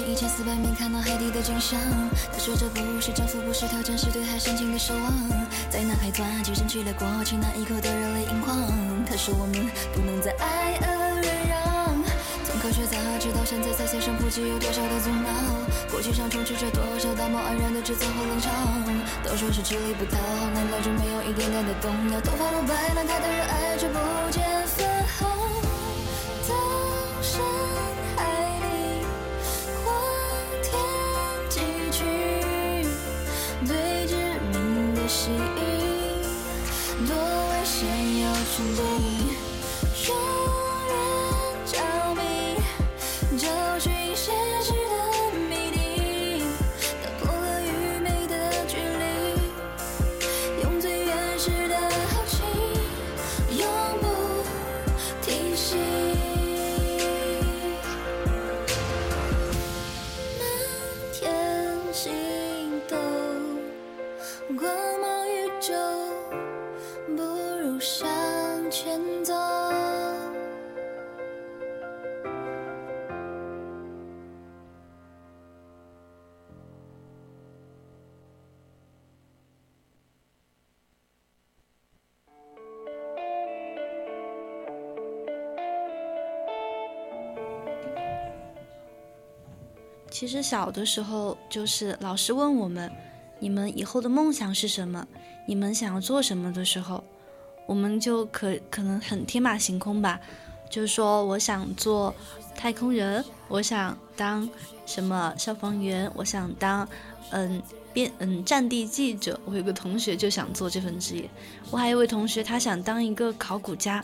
[0.00, 1.78] 一千四百米看到海底的景象。
[2.32, 5.12] 他说这不是征服，不是挑战，是对海深情的守望。
[5.70, 8.56] 在那海钻，举身去了过去那一刻的热泪盈眶。
[9.04, 11.58] 他说我们不能再爱而忍让。
[12.44, 15.28] 从科学杂志到现在在线上普及，有多少的阻挠？
[15.90, 18.48] 过去上充斥着多少道貌岸然的指责和冷嘲。
[19.24, 22.20] 都说是吃力不讨好，难道就没有一点点的动摇？
[22.20, 23.98] 头发都白了，他的热爱却不
[24.30, 24.91] 见分
[38.52, 39.31] 要去
[90.22, 92.88] 其实小的时候，就是老师问我们，
[93.40, 95.04] 你们以后的梦想是什么？
[95.48, 97.02] 你们想要做什么的时候，
[97.66, 100.20] 我们就可可能很天马行空吧，
[100.70, 102.14] 就是说我想做
[102.54, 104.48] 太空人，我想当
[104.86, 106.88] 什么消防员，我想当
[107.30, 107.60] 嗯
[107.92, 109.40] 编嗯战地记者。
[109.44, 111.28] 我有个同学就想做这份职业，
[111.68, 114.00] 我还有一位同学他想当一个考古家，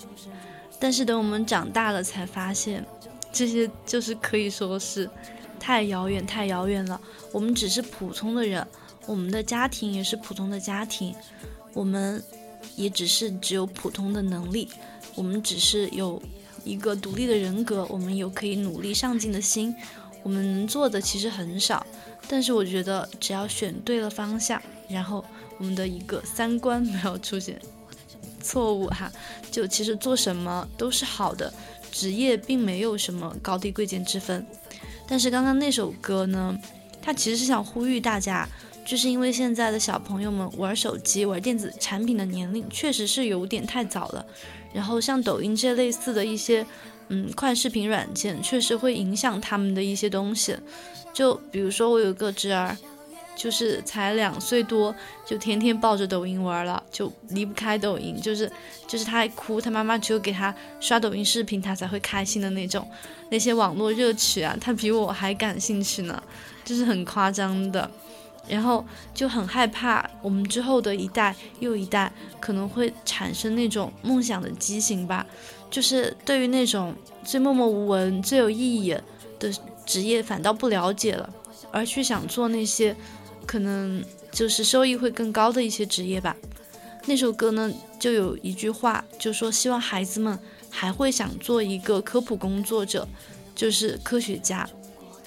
[0.80, 2.84] 但是等我们长大了才发现，
[3.30, 5.08] 这些就是可以说是
[5.58, 7.00] 太遥远太遥远了。
[7.32, 8.66] 我们只是普通的人。
[9.06, 11.14] 我们的家庭也是普通的家庭，
[11.72, 12.22] 我们
[12.76, 14.68] 也只是只有普通的能力，
[15.14, 16.22] 我们只是有
[16.62, 19.74] 一个独立的人格，我们有可以努力上进的心，
[20.22, 21.86] 我们能做的其实很少。
[22.28, 25.24] 但是我觉得，只要选对了方向，然后
[25.56, 27.58] 我们的一个三观没有出现
[28.42, 29.10] 错误哈，
[29.50, 31.50] 就其实做什么都是好的。
[31.90, 34.46] 职业并没有什么高低贵贱之分。
[35.08, 36.56] 但是刚刚那首歌呢，
[37.00, 38.46] 它其实是想呼吁大家。
[38.84, 44.24] 就是因为现在的小朋友们玩手机、玩电子产品的年龄确实是有点太早了，
[44.72, 46.64] 然后像抖音这类似的一些，
[47.08, 50.56] 嗯，快视频软件确实会影响他们的一些东西。
[51.12, 52.74] 就比如说我有个侄儿，
[53.38, 54.92] 就是才两岁多，
[55.24, 58.50] 就天天抱着抖音玩了，就离不开抖音，就是
[58.88, 62.84] 就是他哭，他妈妈只有给他刷抖音视频，他才会开心的那种。
[63.30, 66.20] 那些网络热曲啊，他比我还感兴趣呢，
[66.64, 67.88] 就是很夸张的。
[68.48, 68.82] 然后
[69.12, 72.10] 就很害怕，我们之后的一代又一代
[72.40, 75.26] 可能会产生那种梦想的畸形吧，
[75.70, 78.96] 就是对于那种最默默无闻、最有意义
[79.38, 79.52] 的
[79.84, 81.28] 职业反倒不了解了，
[81.70, 82.96] 而去想做那些
[83.48, 86.36] 可能就是收益会更高的一些职业吧。
[87.06, 90.38] 那首歌呢，就有一句话，就说希望孩子们
[90.68, 93.08] 还会想做一个科普工作者，
[93.54, 94.68] 就是科学家。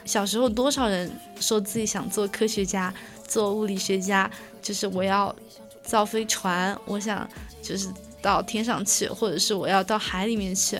[0.05, 2.93] 小时候多少人说自己想做科学家？
[3.27, 4.29] 做物理学家，
[4.61, 5.33] 就是我要
[5.81, 7.27] 造飞船，我想
[7.63, 7.87] 就是
[8.21, 10.79] 到天上去，或者是我要到海里面去，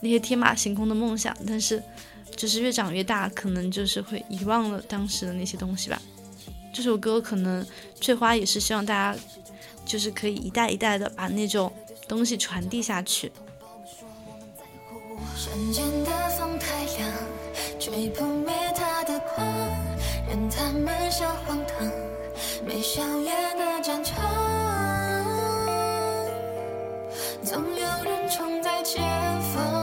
[0.00, 1.36] 那些天马行空的梦想。
[1.46, 1.82] 但是，
[2.34, 6.00] 就是越长越大，可能就是会遗忘了当时的那些东西吧。
[6.72, 7.64] 这首歌可能
[8.00, 9.18] 翠花也是希望大家，
[9.84, 11.70] 就是可以一代一代的把那种
[12.08, 13.30] 东西传递下去。
[15.36, 17.10] 山间的风太凉，
[17.78, 19.46] 吹不灭他的狂
[20.28, 21.86] 任他们笑荒唐，
[22.66, 24.16] 没笑脸的战场，
[27.44, 29.02] 总有人冲在前
[29.42, 29.81] 方，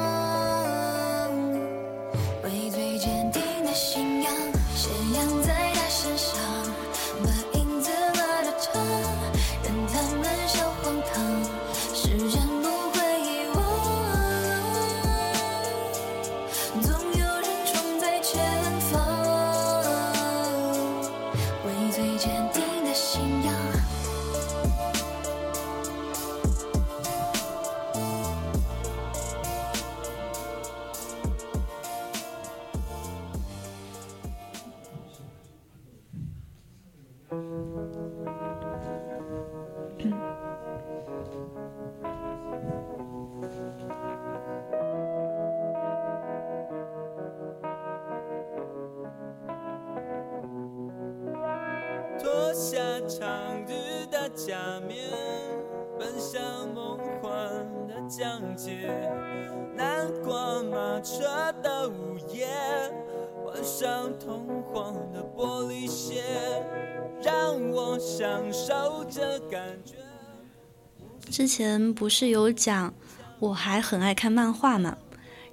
[71.40, 72.94] 之前不是有讲
[73.40, 74.98] 我还很爱看漫画嘛，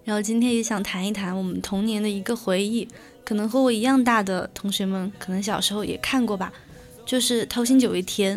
[0.02, 2.88] 然后今天也想谈一谈我们童年的一个回忆，
[3.24, 6.52] 可能和我一样大的同学们可能小时候也看过吧，
[7.04, 8.36] 就是《偷心九月天》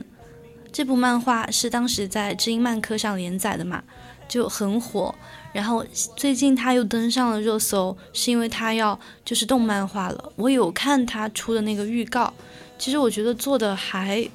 [0.72, 3.84] 这部漫画是当时在知音漫客上连载的嘛，
[4.28, 5.16] 就很火。
[5.52, 5.84] 然后
[6.16, 10.32] 最近他又登上了热搜，是因为他要就是动漫化了。
[10.36, 12.32] 我有看他出的那个预告，
[12.78, 14.30] 其实我觉得做的还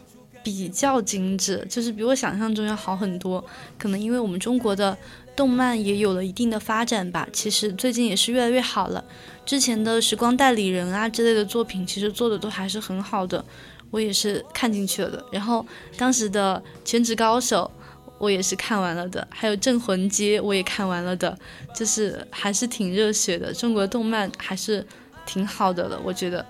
[0.45, 3.45] 比较精致，就是比我想象中要好很多。
[3.77, 4.97] 可能因为我们中国的
[5.35, 9.03] 动漫也有了一定的发展吧，其实最近也是越来越好了。
[9.45, 13.45] 之前的时光代理人啊之类的作品，其实做的都还是很好的，
[13.91, 15.25] 我也是看进去了的。
[15.33, 15.67] 然后
[15.97, 17.69] 当时的全职高手。
[18.17, 21.37] 我也是看完了的，还有《镇魂街》我也看完了的，
[21.75, 23.53] 就是还是挺热血的。
[23.53, 24.87] 中国动漫还是
[25.27, 26.47] 挺好的了，我觉得。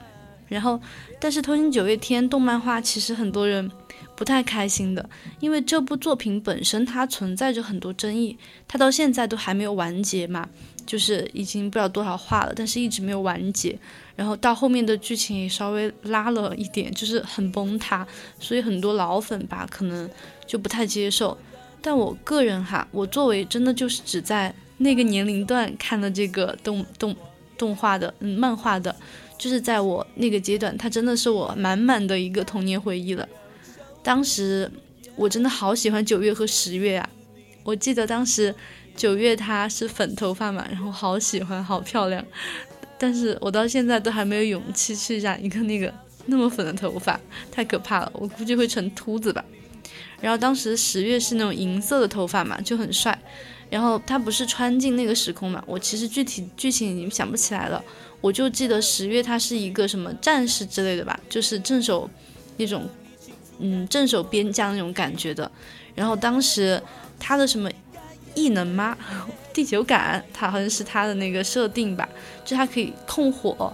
[0.49, 0.81] 然后，
[1.21, 3.71] 但是《偷心九月天》动漫化其实很多人
[4.15, 5.09] 不太开心的，
[5.41, 8.37] 因为这部作品本身它存在着很多争议，
[8.69, 10.49] 它到现在都还没有完结嘛，
[10.87, 13.79] 就是已经不知道多少话了，但是一直没有完结。
[14.17, 18.07] 然后到后面的剧情也稍微拉了一点，就是很崩塌，
[18.39, 20.09] 所以很多老粉吧可能
[20.47, 21.37] 就不太接受。
[21.83, 27.17] 但我个人哈，我作为真的就是只在那个年龄段看了这个动动
[27.59, 28.95] 动画的嗯漫画的，
[29.39, 33.29] 就是在我那个阶段，它真的是我满满的一个童年回忆了。
[34.03, 34.71] 当时
[35.17, 37.09] 我真的好喜欢九月和十月啊！
[37.63, 38.55] 我记得当时
[38.97, 42.25] 九月她是粉头发嘛，然后好喜欢，好漂亮。
[42.99, 45.93] 但是我到现在都还没有勇气去染一个那个
[46.27, 47.19] 那么粉的头发，
[47.51, 49.45] 太可怕了，我估计会成秃子吧。
[50.21, 53.19] 然后当时十月是那种银色的头发嘛，就很帅。
[53.71, 57.83] 然后他不是穿进那个时空嘛，我其实具体剧情已经想不起来了，
[58.25, 62.09] 我就记得十月他是一个什么战士之类的吧，就是镇守
[62.57, 62.89] 那种
[63.59, 65.51] 嗯镇守边疆那种感觉的。
[65.95, 66.83] 然后当时
[67.21, 67.71] 他的什么
[68.35, 68.97] 异能吗？
[69.53, 72.09] 地球感，他好像是他的那个设定吧，
[72.47, 73.71] 就他可以控火，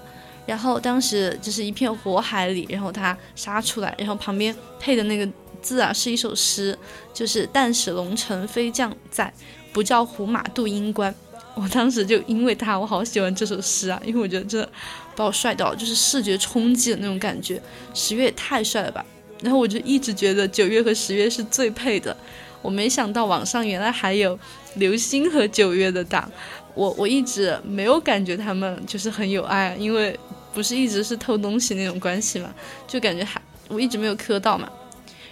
[0.47, 5.29] 然后当时就是一片火海里，然后他杀出来，然后旁边配的那个
[5.63, 6.77] 字啊是一首诗，
[7.15, 9.33] 就是“但使龙城飞将在，
[9.73, 11.15] 不教胡马度阴关”。
[11.55, 14.69] 我当时就因为他，我好喜欢这首诗啊，因为我觉得真的
[15.15, 17.61] 把我帅到，就是视觉冲击的那种感觉。
[17.93, 19.05] 十月也太帅了吧，
[19.43, 22.17] 然后我就一直觉得九月和十月是最配的。
[22.63, 24.39] 我没想到网上原来还有
[24.75, 26.31] 流星和九月的档，
[26.75, 30.19] 我我一直没有感觉他们就是很有爱，因为
[30.53, 32.55] 不是一直是偷东西那种关系嘛，
[32.87, 34.69] 就感觉还我一直没有磕到嘛。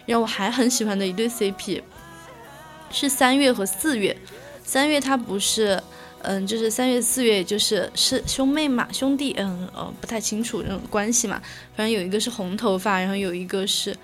[0.07, 1.83] 然后我还很喜欢的一对 CP
[2.91, 4.17] 是三月和四月，
[4.65, 5.79] 三月他不是
[6.23, 11.41] 嗯就是三月四月就是是兄妹嘛兄弟嗯呃不太清楚那种关系嘛，
[11.77, 13.97] 反正有一个是红头发，然后有一个是。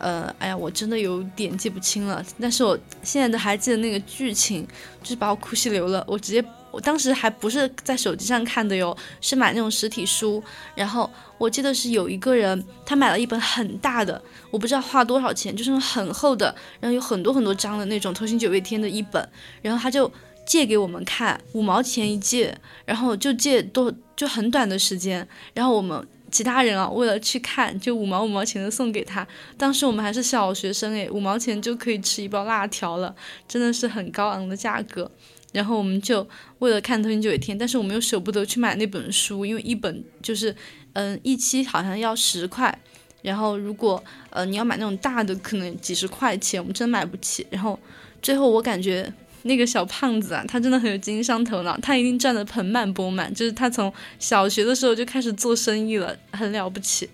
[0.00, 4.64] 呃，哎呀，我真的有点记不清了，但是我现在都还记得那个剧情，
[5.02, 6.04] 就是把我哭稀流了。
[6.06, 10.40] 我直接，我当时还不是在手机上看的哟，是买那种实体书。
[10.76, 19.28] 然后我记得是有一个人，他买了一本很大的，我不知道花多少钱，就是很厚的，然后有很多很多章的那种《偷心九月天》的一本，
[19.60, 20.08] 然后他就
[20.48, 26.04] 借给我们看，五毛钱一借，然后就借多就很短的时间，然后我们。
[26.30, 29.26] 其他人啊，为了去看，就五毛五毛钱的送给他。
[29.56, 33.16] 当时我们还是小学生诶，五毛钱就可以吃一包辣条了，
[33.48, 35.10] 真的是很高昂的价格。
[35.52, 36.28] 然后我们就
[36.58, 40.54] 为了看《偷心九月天》，但是我们又舍不得去买那本书，因为一本就是
[40.92, 42.78] 嗯一期好像要十块，
[43.22, 47.46] 然后如果呃你要买那种大的，可能几十块钱，我们真买不起。
[47.48, 47.80] 然后
[48.20, 49.10] 最后我感觉。
[49.48, 53.34] 那个小胖子啊，他真的很有经商头脑，他一定赚得盆满钵满。
[53.34, 57.10] 就是他从小学的时候就开始做生意了，很了不起。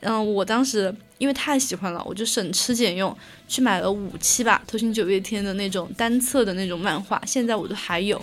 [0.00, 8.20] 嗯，我当时因为太喜欢了，我就省吃俭用去买了五期吧，《偷心九月天》的那种单册的那种漫画，现在我都还有。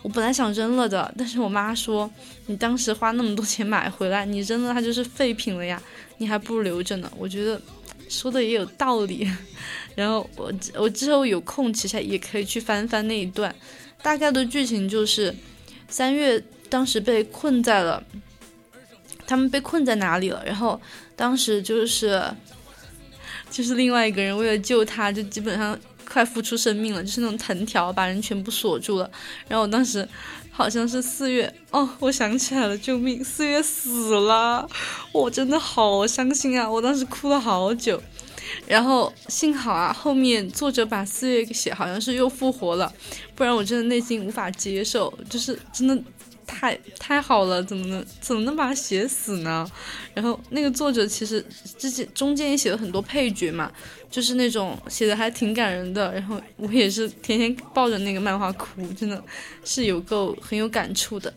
[0.00, 2.10] 我本来想扔了的，但是我妈说，
[2.46, 5.82] 你当时花那么多钱买回来，你扔了它就是废品了呀，
[6.16, 7.12] 你还不如留着呢。
[7.18, 7.60] 我觉得
[8.08, 9.30] 说的也有道理。
[9.94, 13.54] 然后我我之后有空其实也可以去翻翻那一段，
[14.02, 15.34] 大概的剧情就是
[15.88, 18.02] 三月当时被困在了，
[19.26, 20.42] 他们被困在哪里了？
[20.46, 20.80] 然后
[21.16, 22.22] 当时就是
[23.50, 29.10] 就是另外一个人为了救他，就基本上快付出生命了，就是那种藤条把人全部锁住了。
[29.48, 30.06] 然后我当时
[30.58, 33.22] 好像是四月哦，我想起来了，救命！
[33.22, 34.68] 四月死了，
[35.12, 36.68] 我真的好伤心啊！
[36.68, 38.02] 我当时哭了好久。
[38.66, 42.92] 然后幸好啊，后面作者把四月写好像是又复活了，
[43.36, 45.96] 不然我真的内心无法接受，就是真的
[46.48, 49.70] 太太好了，怎么能怎么能把他写死呢？
[50.14, 51.44] 然后那个作者其实
[51.78, 53.70] 之前中间也写了很多配角嘛，
[54.10, 59.22] 就是那种写的还挺感人的，然后我也是天天抱着那个漫画哭，真的
[59.64, 61.32] 是有够很有感触的。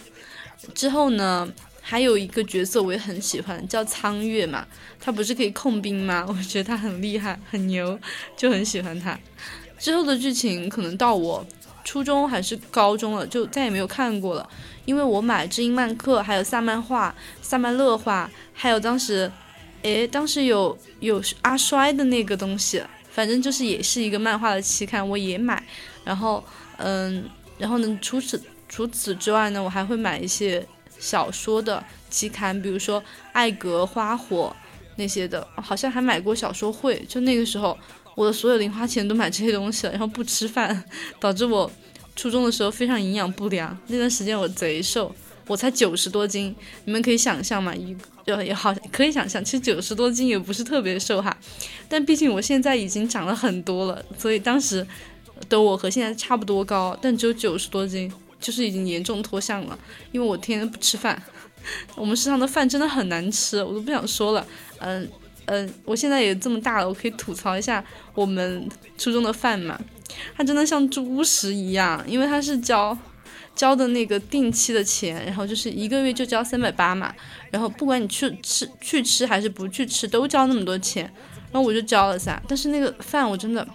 [0.74, 1.48] 之后呢？
[1.84, 4.66] 还有一个角色我也很喜欢，叫苍月嘛，
[5.00, 6.24] 他不是可以控兵吗？
[6.30, 8.00] 我觉得他很厉害，很牛，
[8.38, 9.20] 就很喜欢他。
[9.80, 11.44] 之后的剧情可能到我
[11.84, 14.48] 初中还是高中了，就再也没有看过了，
[14.86, 19.32] 因为我买知音漫客，还有萨漫画、萨漫乐画，还有当时，
[19.82, 25.64] 诶，当时有有阿衰的那个东西，反正就是也是一个漫画的期刊，我也买。
[26.04, 26.44] 然后，
[26.78, 30.66] 嗯，然后呢，除此除此之外呢，我还会买一些。
[31.00, 33.02] 小说的期刊，比如说
[33.32, 34.56] 《艾格》《花火》
[34.98, 37.04] 那些的，好像还买过小说会。
[37.10, 37.76] 就那个时候，
[38.14, 40.84] 我的所有零花钱都买这些东西了，然后不吃饭，
[41.20, 41.72] 导致我
[42.22, 43.76] 初中的时候非常营养不良。
[43.88, 45.12] 那段时间我贼瘦，
[45.48, 46.56] 我才九十多斤，
[46.86, 51.36] 你们可以想象嘛，一呃也好可以想象，其实九十多斤也不是特别瘦哈，
[51.90, 54.86] 但毕竟我现在已经长了很多了，所以当时
[55.50, 59.80] 的我和现在差不多高，但只有九十多斤，就是已经严重脱相了，
[60.12, 61.20] 因为我天天不吃饭，
[61.98, 64.46] 我们食堂的饭真的很难吃，我都不想说了，
[64.78, 65.10] 嗯
[65.46, 69.82] 嗯，我现在也这么大了，我可以吐槽一下我们初中的饭嘛，
[70.36, 72.98] 它真的像猪食一样，因为它是交
[73.56, 77.14] 交的那个定期的钱，然后就是一个月就交三百八嘛，
[77.50, 81.04] 然后不管你去吃去吃还是不去吃，都交那么多钱，
[81.52, 82.42] 然后我就交了噻。
[82.48, 83.68] 但是那个饭我真的，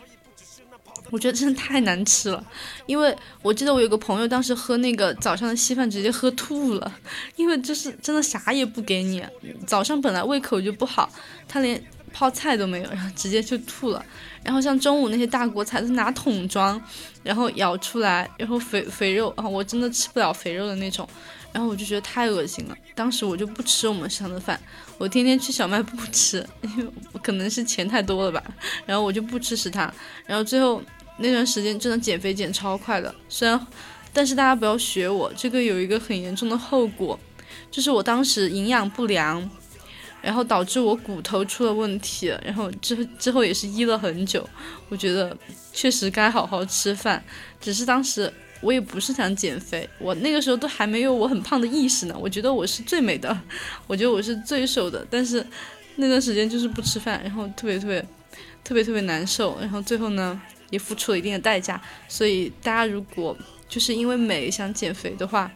[1.10, 2.44] 我觉得真的太难吃了，
[2.86, 6.92] 因为我记得我有个朋友当时喝那个早上的稀饭直接喝吐了，
[7.36, 9.22] 因为就是真的啥也不给你，
[9.66, 11.08] 早上本来胃口就不好，
[11.46, 11.80] 他连
[12.12, 14.04] 泡菜都没有，然后直接就吐了。
[14.46, 16.80] 然后像中午那些大锅菜是拿桶装，
[17.24, 21.06] 然后舀出来，然后肥肥肉啊，我真的吃不了肥肉的那种，
[21.52, 22.76] 然后我就觉得太恶心了。
[22.94, 24.58] 当时我就不吃我们食堂的饭，
[24.98, 28.40] 我天天去小卖部吃，因为可能是钱太多了吧，
[28.86, 29.92] 然后我就不吃食堂。
[30.26, 30.80] 然后最后
[31.18, 33.66] 那段时间真的减肥减超快的，虽然，
[34.12, 37.18] 但是大家不要学我，这个有一个很严重的后果，
[37.68, 39.50] 就是我当时营养不良。
[40.26, 44.44] 然后导致我骨头出了问题，然后之之后也是医了很久。
[44.88, 45.36] 我觉得
[45.72, 47.22] 确实该好好吃饭，
[47.60, 52.16] 只是当时我也不是想减肥，我那个时候都还没有我很胖的意识呢。
[52.20, 53.40] 我觉得我是最美的，
[53.86, 55.46] 我觉得我是最瘦的，但是
[55.94, 58.04] 那段时间就是不吃饭，然后特别特别
[58.64, 61.80] 特别特别难受，然后最后呢也付出了一定的代价。
[62.08, 63.36] 所以大家如果
[63.68, 65.48] 就是因为美想减肥的话，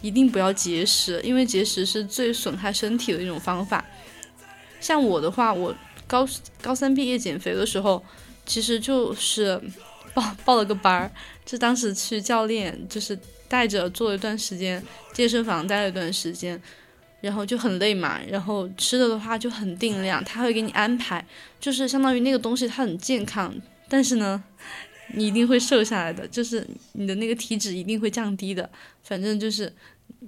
[0.00, 3.84] 一定不要节食，因为节食是最损害身体的一种方法。
[4.80, 5.74] 像我的话，我
[6.06, 6.26] 高
[6.62, 8.02] 高三毕业减肥的时候，
[8.46, 9.60] 其实就是
[10.14, 11.10] 报报了个班儿，
[11.44, 13.18] 就当时去教练就是
[13.48, 14.82] 带着做了一段时间
[15.12, 16.60] 健身房，待了一段时间，
[17.20, 18.20] 然后就很累嘛。
[18.28, 21.26] 然后吃的的话就很定量，他会给你安排，
[21.58, 23.52] 就是相当于那个东西它很健康，
[23.88, 24.42] 但是呢，
[25.14, 28.68] 你一定会瘦下来的，就是你的那个体脂一定会降低的。
[29.02, 29.72] 反正就是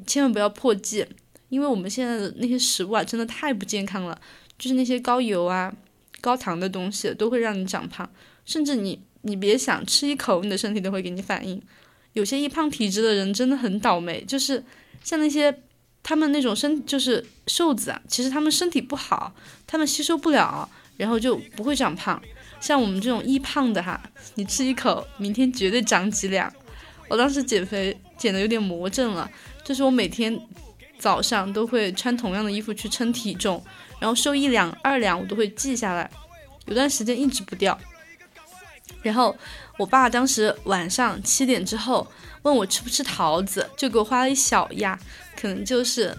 [0.06, 1.06] 千万不要破戒，
[1.48, 4.20] 因为我们现在的那些食物啊，真的太不健康了。
[4.58, 5.74] 就是那些高油啊、
[6.20, 8.08] 高糖的东西都会让你长胖，
[8.44, 11.60] 甚至你你别想吃一口，你的身体都会给你反应。
[12.12, 14.62] 有些易胖体质的人真的很倒霉，就是
[15.02, 15.62] 像那些
[16.02, 19.34] 他们那种身就是瘦子啊，其实他们身体不好，
[19.66, 22.20] 他们吸收不了，然后就不会长胖。
[22.60, 24.00] 像我们这种易胖的哈，
[24.34, 26.52] 你吃一口，明天绝对长几两。
[27.08, 29.28] 我当时减肥减的有点魔怔了，
[29.64, 30.38] 就是我每天
[30.98, 33.62] 早上都会穿同样的衣服去称体重。
[33.98, 36.10] 然后瘦一两二两我都会记下来，
[36.66, 37.78] 有段时间一直不掉。
[39.02, 39.36] 然后
[39.76, 42.06] 我爸当时晚上七点之后
[42.42, 44.98] 问我吃不吃桃子，就给我画了一小芽，
[45.40, 46.16] 可能就是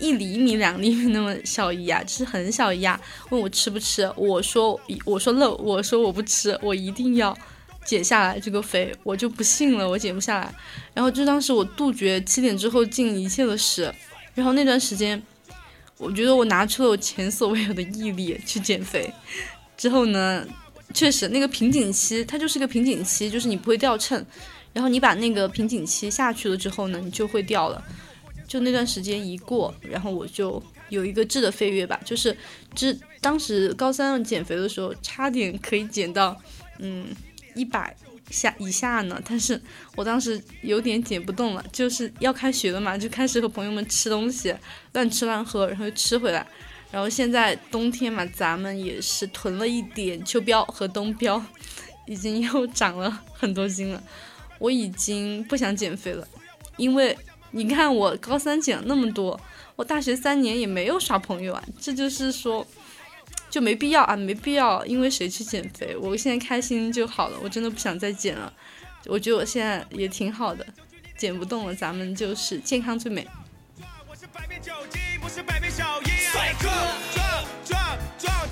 [0.00, 3.00] 一厘米两厘米那么小一芽，就是很小一芽。
[3.30, 7.36] 问我吃不吃，我说我说漏，我说我不吃，我一定要
[7.84, 10.54] 减下来这个肥，我就不信了，我减不下来。
[10.94, 13.92] 然后就当时我杜绝七点之后进一切的食，
[14.34, 15.22] 然后那段时间。
[15.98, 19.10] 我觉得我拿出了我前所未有的毅力去减肥，
[19.78, 20.46] 之后呢，
[20.92, 24.22] 确实那个瓶颈期它就是个瓶颈期，就是你不会掉秤，
[24.74, 27.82] 然后你把那个瓶颈期下去了之后呢，你就会掉了。
[28.46, 32.36] 就那段时间一过，然后我就有一个质的飞跃吧，就是
[32.74, 36.36] 质当时高三减肥的时候，差点可以减到
[36.78, 37.06] 嗯
[37.54, 37.96] 一百。
[38.28, 39.60] 下以下呢，但是
[39.94, 44.52] 我当时有点减不动了，就是要开学了嘛，就开始和朋友们吃东西，
[44.94, 46.44] 乱吃乱喝，然后又吃回来，
[46.90, 51.40] 然后现在冬天嘛，咱们也是囤了一点秋膘和冬膘，
[52.08, 54.02] 已经又长了很多斤了，
[54.58, 56.26] 我已经不想减肥了，
[56.76, 57.16] 因为
[57.56, 59.40] 你看我高三减了那么多，
[59.74, 62.66] 我大学三年也没有耍朋友啊，这就是说。
[63.48, 65.96] 就没必要啊，没必要，因为谁去减肥？
[65.96, 68.52] 我现在开心就好了，我真的不想再减了。
[69.06, 70.66] 我觉得我现在也挺好的，
[71.16, 73.26] 减不动了，咱们就是健康最美。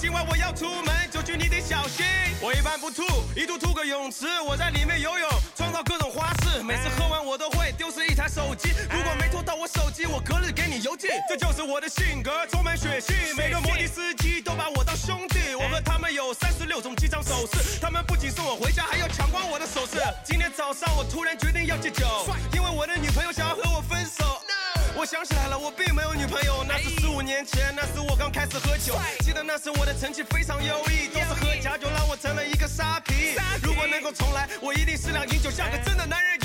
[0.05, 2.05] 今晚我要出门，酒局你得小心。
[2.39, 3.03] 我一般不吐，
[3.35, 6.63] 一吐吐个泳池，我在里面游泳，创造各种花式。
[6.63, 11.09] 每次喝完我都会丢失一台手机，如果没偷到我手机，我隔日给你邮寄。
[11.27, 13.17] 这就是我的性格，充满血性。
[13.35, 19.97] 每个摩的司机都把我当兄弟，我和他们有三十六种机场手势，他们不仅送我回家，还要抢光我的首饰。
[20.23, 22.05] 今天早上我突然决定要戒酒，
[22.53, 24.44] 因为我的女朋友想要和我分手。
[24.97, 33.35] 我想起来了，我并没有女朋友，那是四五年前，那时我刚开始喝酒，记得那时我的成绩非常优异，都是喝假酒让我成了一个沙皮。
[33.61, 36.39] 如果能够重来，我一定适量饮酒，像个真的男人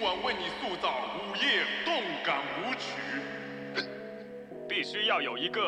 [0.00, 3.84] 今晚为你塑造午夜动感舞曲。
[4.66, 5.60] 必须要有一个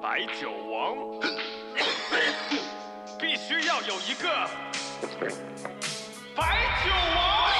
[0.00, 0.96] 白酒王，
[3.18, 4.48] 必须要有一个
[6.36, 7.51] 白酒王。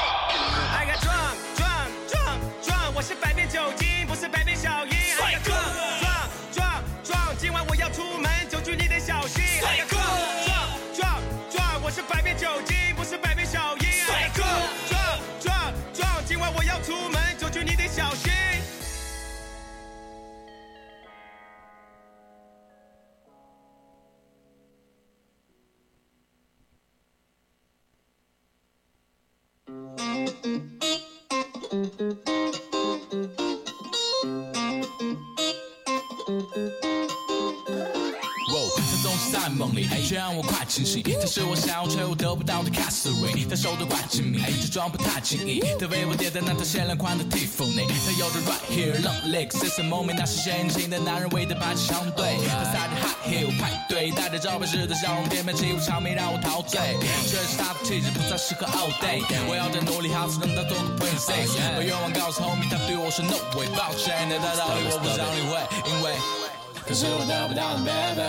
[43.49, 45.63] 他手段怪精明，假装不太经意。
[45.79, 52.37] 他为我点的那套限量款的 Tiffany，他有着 right here long legs，色色梦寐，那是先进的男人为的霸气相对。
[52.49, 56.81] 他撒着 high heel 派对，带着招牌式的笑容，翩翩起舞，场面让我陶醉。
[57.27, 61.53] 确实他的气质不再适合 all day，我要再努力，好才能当做个 princess。
[61.77, 66.42] 把愿望告诉 homie，他对我说 no way，抱歉，那大道理我不想理会，因为。
[66.87, 68.23] 可是我得不到的 baby，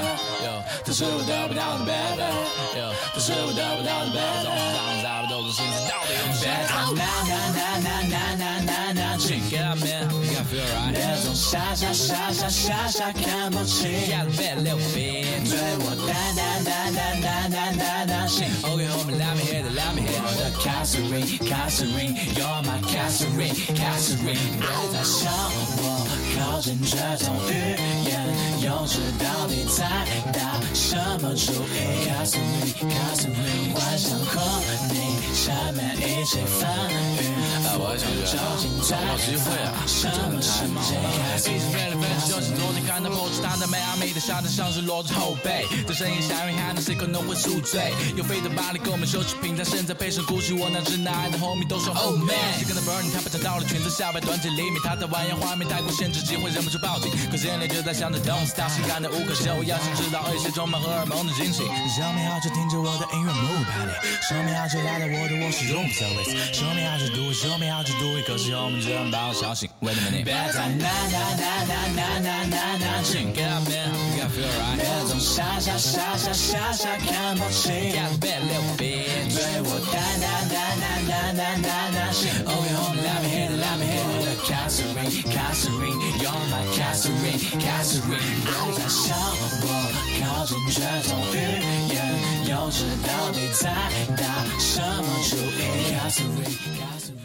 [0.85, 2.23] 可是我得不到的 baby，
[3.13, 6.47] 可是我得不到的 baby，总是让咱们都是心思到底有谁
[9.23, 10.91] ？Na na na na na na na na check it out man, you gotta feel right。
[10.91, 18.51] 那种傻傻傻傻傻傻看不清，Yeah man 六笔，对我哒哒哒哒哒哒哒哒心。
[18.63, 20.19] OK homie let me hit it, let me hit it。
[20.25, 25.31] 我的 Catherine, Catherine, you're my Catherine, Catherine，别再向
[25.77, 25.83] 我
[26.35, 27.51] 靠近这种语
[28.09, 28.11] 言。
[28.59, 29.83] 幼稚到底在
[30.31, 34.41] 打什么主意？Catherine, Catherine，幻想和
[34.91, 34.93] 你
[35.33, 36.61] 缠绵一起翻
[37.19, 37.23] 云
[37.63, 61.61] 覆雨，究竟在发什么世界？Easy 分析就是昨天看到破纸躺在迈阿密的沙滩上，是裸着后背，在深夜下雨还能 C 可能会宿醉，有飞的巴黎购买奢侈品，但现在配上骨气我那直男的 homie 都说 Oh man，she gonna burn，他被抢到了裙子下摆短几厘米，他的玩样画面太过限制，机会忍不住报警，可心里就在想着 Don't stop，性感的无可救药，想知道一些充满荷尔蒙的惊喜。
[61.95, 63.93] 小米好就听着我的音乐 move party，
[64.27, 69.69] 小米好就来到我的卧室 room service，小米好就 do it，小米好就 do it，可是我们只能把我小心。
[69.81, 74.79] Wait a minute，别再那那那那那那那那，Check it out man，you gotta feel right。
[74.79, 82.31] 别总傻傻傻傻傻傻看不清，Got bad little bitch，对我哒哒哒哒哒哒哒哒心。
[82.47, 84.03] Okay homie，let me hit it，let me hit it。
[84.43, 89.15] Catherine，Catherine，you're my Catherine，Catherine，别再向
[89.61, 89.63] 我
[90.19, 91.35] 靠近这种语
[91.93, 91.95] 言，
[92.49, 93.63] 幼稚到底在
[94.15, 94.23] 打
[94.59, 95.37] 什么主意
[95.91, 97.22] ？Catherine，Catherine。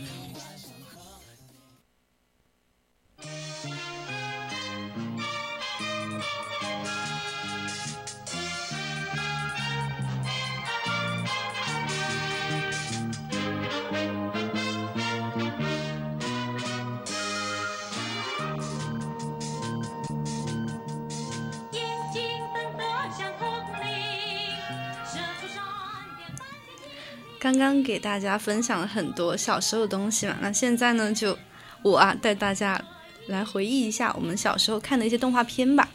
[27.59, 31.37] 刚刚给大家分享了很多小时候的东西嘛，那现在呢，就
[31.83, 32.81] 我啊带大家
[33.27, 35.89] 来回忆一下我们小时候看的一些动画片吧。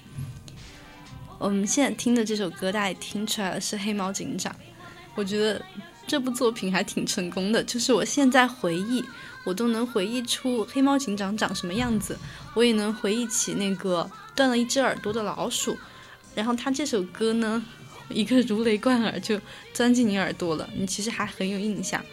[1.39, 4.51] 我们现在听的这首歌，大家也听出来了，是《黑猫警长》。
[5.16, 5.64] 我觉得
[6.05, 9.03] 这部作品还挺成功的，就是我现在回忆，
[9.45, 12.18] 我都能回忆出黑猫警长长什么样子，
[12.53, 15.78] 我也能回忆起那个断了一只耳朵的老鼠。
[16.36, 17.64] 然后他这首歌呢，
[18.10, 19.39] 一个如雷贯耳就
[19.74, 22.04] 钻进你耳朵了，你其实还很有印象。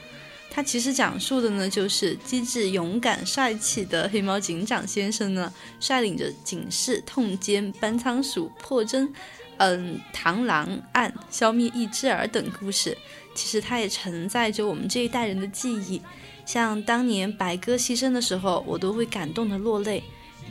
[0.52, 9.14] 它其实讲述的呢，就是机智、勇敢、帅气的黑猫警长先生呢，率领着警士、痛歼班仓鼠、破真、
[9.58, 12.98] 嗯螳螂案、消灭一只耳等故事。
[13.32, 16.02] 其实它也承载着我们这一代人的记忆。
[16.44, 20.02] 像当年白鸽牺牲的时候，我都会感动的落泪。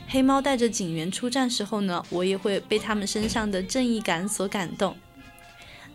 [0.08, 4.96] 黑猫带着警员出战时候呢，我也会被他们身上的正义感所感动。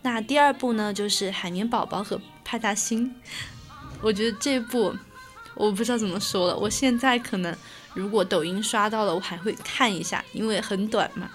[0.06, 3.12] 那第二部呢，就是海绵宝宝和派大星。
[4.00, 4.94] 我觉得这部
[5.56, 7.52] 我不知道怎么说了，我现在可能
[7.92, 11.28] 如果抖音刷到了，我还会看一下，因为很短嘛。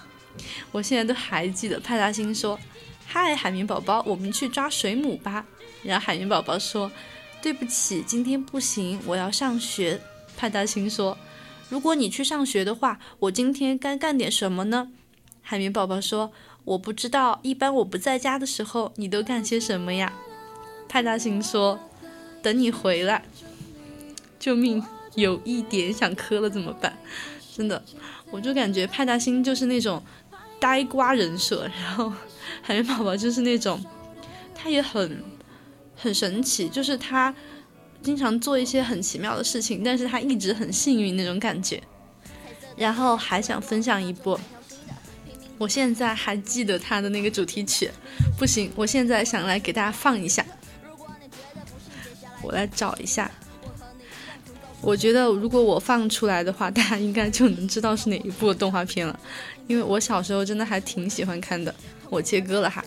[0.70, 2.58] 我现在都还记得派大星说
[3.06, 5.44] ：“嗨，海绵宝宝，我们去抓水母吧。”
[5.84, 6.90] 然后海绵宝宝说
[7.42, 10.00] ：“对不起，今天不行，我要上学。”
[10.34, 11.18] 派大星说
[11.68, 14.88] ：“如果你去上学的话，我今天该干点什么呢？”
[15.44, 16.32] 海绵宝宝说
[16.64, 20.12] ：“我不知道，一般我不在家的时候，你都干些什么呀？
[20.88, 21.78] 派大星说
[22.42, 23.24] ：“等你回来。”
[24.38, 24.82] 救命！
[25.14, 26.96] 有一点想磕了怎么办？
[27.54, 27.82] 真的，
[28.30, 30.02] 我就感觉派大星就是那种
[30.58, 32.10] 呆瓜人设，然后
[32.62, 33.78] 海绵宝宝就是那种，
[34.54, 35.22] 他也很
[35.94, 37.34] 很神奇，就是他
[38.02, 41.82] 经常做一些很奇妙的事情，但是他一直很幸运那种感觉。
[42.74, 44.40] 然后还想分享一部，
[45.62, 47.88] 我现在还记得他的那个主题曲，
[48.36, 50.44] 不行，我现在想来给大家放一下，
[52.42, 53.30] 我来找一下。
[54.80, 59.16] 我觉得如果我放出来的话，大家应该就能知道是哪一部动画片了，
[59.68, 61.72] 因为我小时候真的还挺喜欢看的。
[62.10, 62.84] 我切歌了哈。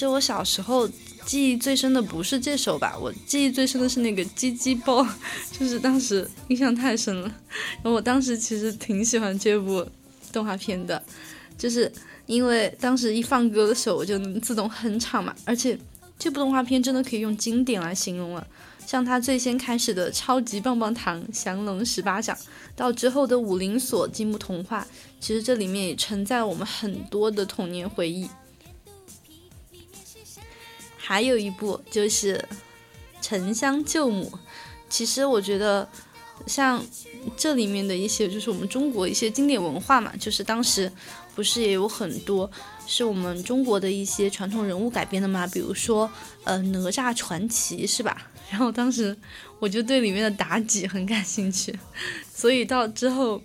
[0.00, 0.88] 实我小时候
[1.24, 5.02] 记忆最深的不是这首吧，我记忆最深的是那个《鸡鸡爆》，
[5.58, 7.28] 就是当时印象太深了。
[7.76, 9.86] 然后我当时其实挺喜欢这部
[10.32, 11.02] 动画片的，
[11.56, 11.90] 就是
[12.26, 15.78] 因为当时一放歌的时候我就能自动哼唱嘛，而且
[16.18, 18.46] 这部动画片真的可以用经典来形容了。
[18.86, 22.36] 像它最先开始的超级棒棒糖、降龙十八掌，
[22.74, 24.84] 到之后的武林锁、积木童话，
[25.20, 28.28] 其实这里面也承载了我们很多的童年回忆。
[31.10, 32.36] 还有一部就是
[33.20, 34.30] 《沉香救母》，
[34.88, 35.88] 其实我觉得
[36.46, 36.80] 像
[37.36, 40.88] 这里面的一些，就是我们中国一些经典文化嘛，就是当时
[41.34, 42.48] 不是也有很多
[42.86, 46.08] 是我们中国的一些传统人物改编的嘛，比如说
[46.44, 48.30] 呃《哪吒传奇》是吧？
[48.48, 49.16] 然后当时
[49.58, 51.76] 我就对里面的妲己很感兴趣，
[52.32, 53.42] 所以到之后，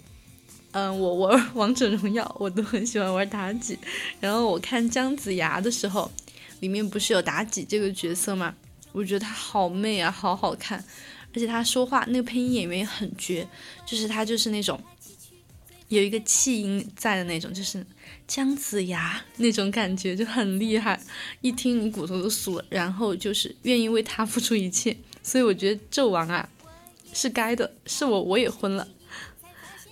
[0.70, 3.76] 嗯，我玩王者荣耀我都很喜欢玩妲己，
[4.20, 6.12] 然后我看姜子牙的时候。
[6.66, 8.56] 里面不是有妲己这个角色吗？
[8.92, 10.84] 我觉得她好媚啊，好好看，
[11.32, 13.48] 而且她说话那个配音演员也很绝，
[13.86, 14.82] 就是她就是那种
[15.90, 17.86] 有一个气音在的那种，就是
[18.28, 21.00] 姜子牙那种感觉就很厉害，
[21.42, 26.50] 一听你骨头都酥了，然后就是愿意为他付出一切，所以我觉得纣王啊
[27.14, 28.88] 是该的，是我我也昏了。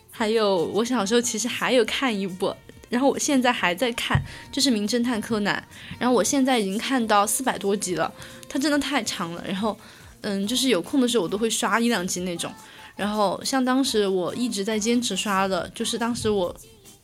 [0.10, 2.56] 还有我小时候其实还有看一部。
[2.94, 4.22] 然后我现在还在看，
[4.52, 5.68] 就是《名侦探柯南》，
[5.98, 8.14] 然后我现在已经看到四百多集了，
[8.48, 9.44] 它真的太长了。
[9.48, 9.76] 然后，
[10.22, 12.54] 嗯，就是有空的时候我都会刷一两集那种。
[12.96, 16.56] 然后像当时我一直在坚持刷的，就是当时我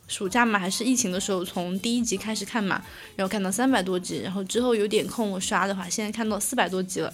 [0.08, 2.80] 暑假嘛还是疫情的时候，从第一集开始看嘛，
[3.16, 7.12] 然后看到三百多集，然后之后有点空我刷的话，现在看到四百多集了，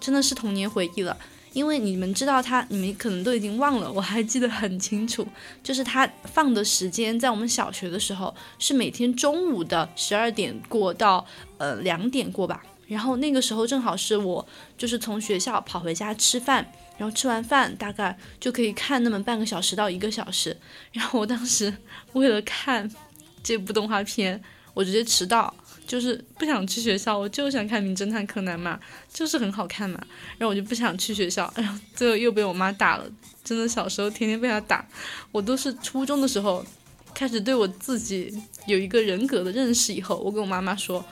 [0.00, 1.14] 真的是童年回忆了。
[1.56, 5.26] 因为你们知道他，你们可能都已经忘了，我还记得很清楚，
[5.62, 11.24] 就是他放的时间，在我们小学的时候是每天中午的十二点过到
[11.56, 14.46] 呃两点过吧，然后那个时候正好是我
[14.76, 20.54] 就是从学校跑回家吃饭，然后吃完饭大概就可以看那么半个小时到一个小时，
[20.92, 21.74] 然后我当时
[22.12, 22.86] 为了看
[23.42, 24.42] 这部动画片，
[24.74, 25.54] 我直接迟到。
[25.86, 28.78] 就是不想去学校，我就想看《名侦探柯南》嘛，
[29.12, 29.98] 就是很好看嘛。
[30.36, 33.06] 然后我就不想去学校，然后最后又被我妈打了。
[33.44, 34.84] 真的，小时候天天被她打，
[35.30, 36.66] 我都是初中的时候
[37.14, 41.04] 开始对我自己有一个人格的认识以后，我跟我妈妈说，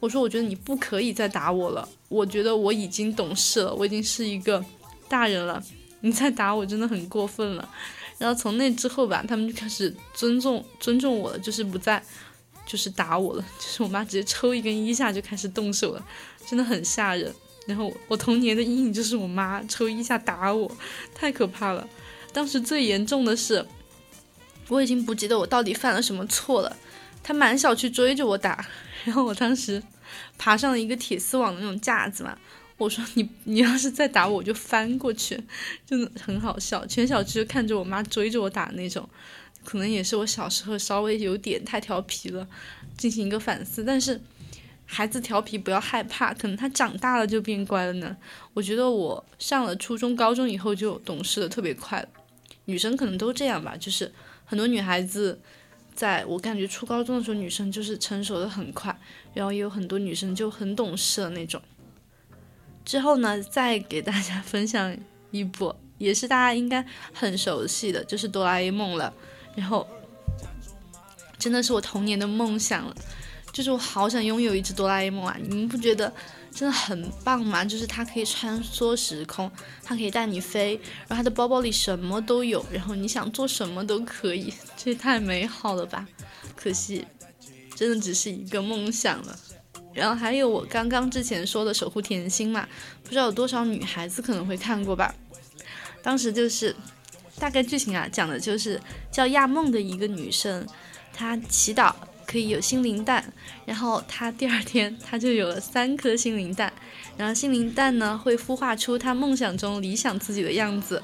[0.00, 4.64] 我说我觉得你不可以再打我了，我觉得我已经懂事了，我已经是一个
[5.08, 5.62] 大人了，
[6.00, 7.68] 你再打我真的很过分了。
[8.18, 12.02] 然后从那之后吧，他们就开始尊重尊重我了，就是不再。
[12.68, 16.06] 就是打我了， 就是我妈直接抽一根衣下就开始动手了，
[16.46, 17.34] 真的很吓人。
[17.66, 20.70] 然后我童年的阴影就是我妈抽衣下打我，
[21.14, 21.88] 太可怕了。
[22.32, 23.66] 当时最严重的是，
[24.68, 26.76] 我已经不记得我到底犯了什么错了，
[27.22, 28.66] 她满小区追着我打。
[29.04, 29.82] 然后我当时
[30.36, 32.36] 爬上了一个铁丝网的那种架子嘛，
[32.76, 35.38] 我说你你要是再打我，我就翻过去，
[35.86, 36.86] 真的很好笑。
[36.86, 39.08] 全小区看着我妈追着我打那种。
[39.68, 42.48] 可能也是我小时候稍微有点太调皮了，
[42.96, 43.84] 进行一个反思。
[43.84, 44.18] 但是
[44.86, 48.16] 孩子调皮不要害怕，可能他长大了就变乖了呢。
[48.54, 52.08] 我觉得我上了初中、高中以后就懂事的特别快了。
[52.64, 54.10] 女生可能都这样吧，就是
[54.46, 55.38] 很多女孩子，
[55.94, 58.98] 在我感觉初高中的时候，女生就是成熟的很快，
[59.34, 61.60] 然后也有很多女生就很懂事的那种。
[62.86, 64.96] 之后呢，再给大家 分享
[65.30, 69.12] 一部，也是大家应该很熟悉的，就是哆啦 A 梦了。
[69.54, 69.86] 然后，
[71.38, 72.94] 真的是我童年的梦想了，
[73.52, 75.36] 就是我好想拥有一只哆啦 A 梦啊！
[75.40, 76.12] 你们不觉得
[76.52, 79.50] 真的很棒吗，就是它可以穿梭时空，
[79.82, 80.74] 它可以带你飞，
[81.06, 86.06] 然后它的包包里什么都有，然后你想做什么都可以，这也太美好了吧！
[86.56, 87.06] 可惜，
[87.74, 89.38] 真的只是一个梦想了。
[89.94, 92.68] 然后还有我刚刚之前说的《守护甜心》嘛，
[93.02, 95.14] 不知道有多少女孩子可能会看过吧？
[96.02, 96.74] 当时就是
[97.38, 98.80] 大概剧情啊，讲的就是
[99.10, 100.66] 叫亚梦的一个女生，
[101.12, 101.92] 她祈祷
[102.26, 103.24] 可以有心灵蛋，
[103.64, 106.72] 然后她第二天她就有了三颗心灵蛋，
[107.16, 111.02] 然后心灵蛋呢会孵化出她梦想中理想自己的样子，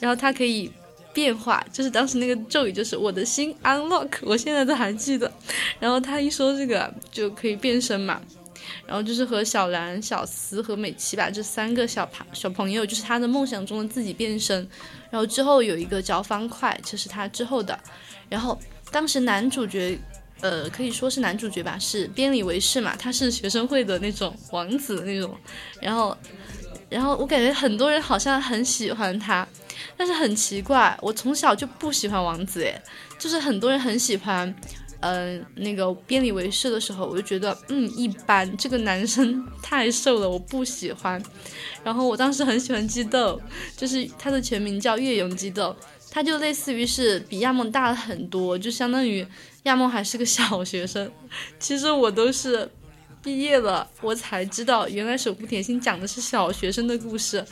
[0.00, 0.70] 然后她可以
[1.12, 5.30] 变化，就是当时那个咒语就是我的心 unlock，我现在都还记得。
[5.78, 8.20] 然后她一说这个就可以变身嘛，
[8.86, 14.68] 然后就是和小兰、小思和美琪吧这三个小朋小朋友，就是他的梦想中的自己变身。
[15.10, 17.78] 然后之后有一个嚼方块，这是他之后的。
[18.28, 18.58] 然后
[18.90, 19.98] 当时男主角。
[20.40, 25.32] 呃，可以说是男主角吧，是边里维士嘛，他是学生会的那种王子那种，
[25.80, 26.18] 然后，
[26.88, 29.46] 然后我感觉很多人好像很喜欢他，
[29.96, 32.82] 但是很奇怪，我从小就不喜欢王子诶，
[33.20, 34.52] 就是很多人很喜欢，
[35.02, 41.20] 嗯、那个边里维士的时候，我就觉得嗯一般，这个男生太瘦了，我不喜欢。
[41.82, 43.40] 然后我当时很喜欢激斗，
[43.76, 45.74] 就是他的全名叫月勇激斗，
[46.08, 49.26] 他就类似于是比亚梦大了很多，就相当于
[49.64, 51.10] 亚梦还是个小学生。
[51.58, 52.70] 其实我都是
[53.22, 57.44] 毕业了，我才知道原来《守护甜心》讲的是小学生的故事，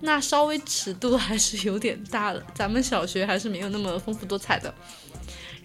[0.00, 2.42] 那稍微尺度还是有点大了。
[2.52, 4.74] 咱们小学还是没有那么丰富多彩的。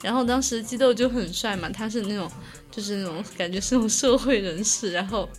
[0.01, 2.29] 然后当时基豆就很帅嘛，他是那种
[2.69, 5.29] 就是那种感觉是那种社会人士，然后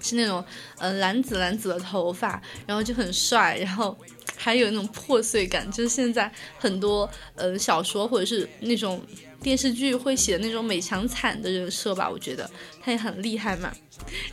[0.00, 0.44] 是那种
[0.78, 3.96] 嗯、呃蓝紫蓝紫的头发，然后就很帅，然后
[4.36, 9.02] 还有那种破碎感，就是现在很多呃小说或者是那种
[9.40, 12.48] 电视剧会写那种美强惨的人设吧，我觉得
[12.80, 13.74] 他也很厉害嘛，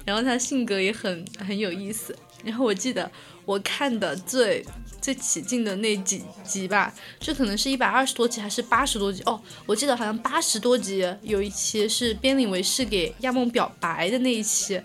[0.06, 2.16] 然后他性格也很很有意思。
[2.44, 3.10] 然后我记得
[3.46, 4.66] 我看的最
[5.04, 14.82] 最起劲的那几集吧，这可能是一百二十多集还是八十多集哦，我记得好像八十多集有一期是边领维是给亚梦表白的那一期，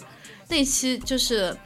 [0.49, 1.57] 那一期就是。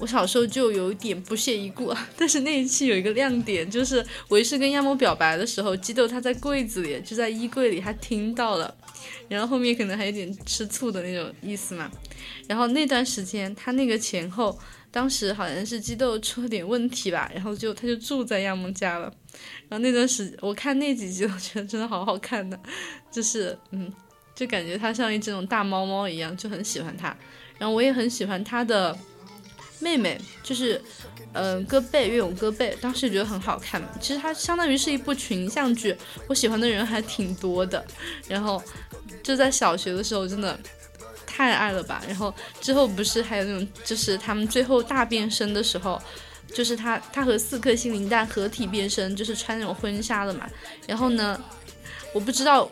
[0.00, 8.72] 我小时候就有一点不屑一顾， 但是那一期有一个亮点，就是维士跟亚梦表白的时候，基豆他在柜子里，就在衣柜里，他听到了，
[9.26, 11.90] 然后后面可能还有点吃醋的那种意思嘛。
[12.46, 14.56] 然后那段时间，他那个前后，
[14.98, 19.04] 当时好像是激斗出了点问题吧，然后就他就住在亚梦家了。
[19.68, 22.58] 然后那段时我看那几集，我觉得真的好好看的，
[23.08, 23.92] 就是嗯，
[24.34, 27.16] 就感觉他像一只那种大猫猫一样，就很喜欢他。
[27.58, 28.98] 然后我也很喜欢他的。
[29.80, 30.82] 妹妹就是，
[31.34, 33.80] 嗯、呃，贝，岳永戈贝，当时觉得很好看。
[34.00, 35.96] 其实它相当于是一部群像剧，
[36.26, 37.86] 我喜欢的人还挺多的。
[38.26, 38.60] 然后
[39.22, 40.58] 就在小学的时候，真的
[41.38, 42.02] 太爱了吧。
[42.08, 46.02] 然后之后不是还有那种，就是他们最后大变身的时候，
[46.52, 50.48] 就是他他和四颗心灵蛋合体变身，就是穿那种婚纱的嘛。
[50.86, 51.40] 然后呢，
[52.12, 52.68] 我不知道。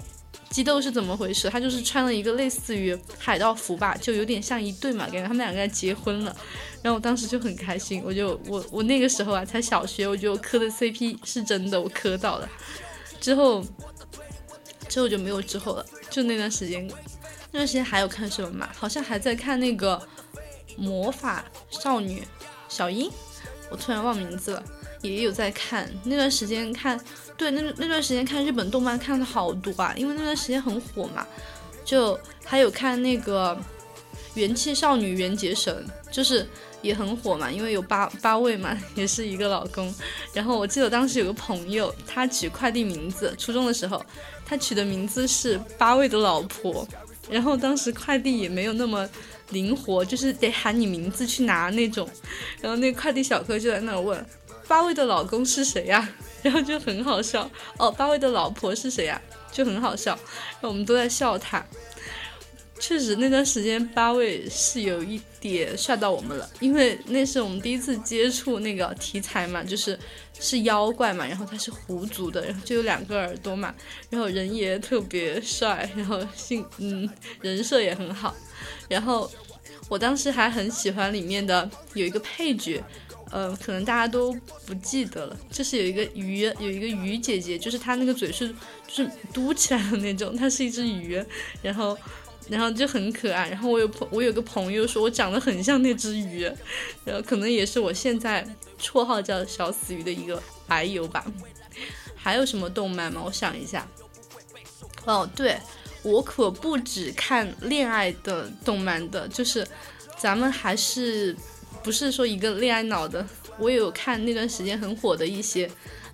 [0.49, 1.51] 激斗是怎么回事？
[1.51, 6.35] 他就是穿了一个类似于海盗服吧，就有点像一对嘛，感觉他们两个要结婚了。
[6.83, 12.49] 然后我当时就很开心，我就我我那个时候啊才小学，我觉得我磕的 CP 是真的，我磕到了。
[13.21, 13.63] 之后
[14.89, 16.89] 之后就没有之后了，就那段时间，
[17.53, 18.69] 那段时间还有看什么嘛？
[18.77, 20.01] 好像还在看那个
[20.77, 22.23] 魔法少女
[22.69, 23.11] 小樱，
[23.71, 24.63] 我突然忘名字了。
[25.03, 26.99] 也有在看那段时间看，
[27.37, 31.25] 对那那段时间看日本动漫看的好多啊，因为那段时间很火嘛，
[31.85, 33.57] 就还有看那个
[34.35, 36.45] 元气少女缘结神，就是
[36.83, 39.95] 也很火嘛，因为有八八位嘛，也是一个老公。
[40.33, 44.05] 然后我记得当时有个朋友，他取快递名字，初中的时候
[44.45, 46.89] 他取的名字是八位的老婆，
[47.31, 49.09] 然后当时快递也没有那么
[49.51, 52.09] 灵活，就是得喊你名字去拿那种，
[52.61, 54.25] 然后那快递小哥就在那问。
[54.69, 56.09] 八位的老公是谁呀、
[56.43, 57.49] 然后就很好笑
[57.79, 57.91] 哦。
[57.91, 59.21] 八位的老婆是谁呀、
[59.53, 60.11] 就很好笑。
[60.55, 61.65] 然后我们都在笑他。
[62.79, 69.99] 确实那段时间八位是有一点帅到我们了，因为那是我们第一次接触那个题材嘛，就是
[70.39, 73.75] 是妖怪嘛，然后他是狐族的，然后就有两个耳朵嘛，
[74.11, 77.09] 然后人也特别帅，然后性嗯
[77.41, 78.35] 人设也很好。
[78.89, 79.31] 然后
[79.89, 82.83] 我当时还很喜欢里面的有一个配角。
[83.33, 84.33] 呃，可能大家都
[84.65, 88.49] 不记得了，就是有一个鱼，有一个鱼姐姐，就是她那个嘴是
[88.87, 91.21] 就是嘟起来的那种，她是一只鱼，
[91.61, 91.99] 然后
[92.49, 93.49] 然后就很可爱。
[93.49, 96.43] 然后我有朋我有个朋友说我长得很像那只鱼，
[97.05, 98.47] 然后可能也是我现在
[98.81, 101.25] 绰号叫小死鱼的一个来由吧。
[102.15, 103.23] 还有什么动漫吗？
[103.25, 103.87] 我想一下。
[105.05, 105.57] 哦，对，
[106.03, 109.67] 我可不只看恋爱的动漫的，就是。
[110.19, 111.37] 咱们还是
[111.83, 113.25] 不是说一个恋爱脑的。
[113.59, 115.71] 我有看那段时间很火的一些，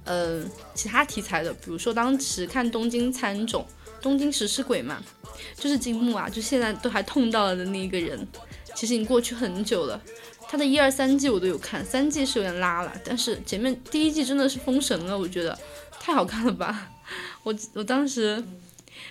[0.07, 3.65] 嗯、其他题材的，比如说当时看《东京喰种》
[4.03, 5.03] 《东京食尸鬼》嘛，
[5.57, 8.27] 就是金木啊，就现在都还痛到了的那一个人，
[8.75, 10.03] 其实已经过去很久了。
[10.49, 15.59] 他的一二三季我都有看，三季是有点拉了，但是前面第一季真的是封神了，我觉得
[15.99, 16.91] 太好看了吧！
[17.43, 18.43] 我我当时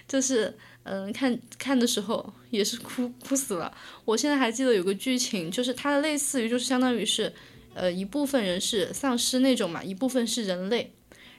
[0.08, 3.72] 就是嗯、看看的时候也是哭哭死了。
[4.04, 7.32] 我现在还记得有个剧情，就是它的类似于就是相当于是
[7.76, 10.92] 呃一部分人是丧尸那种嘛，一部分是人类，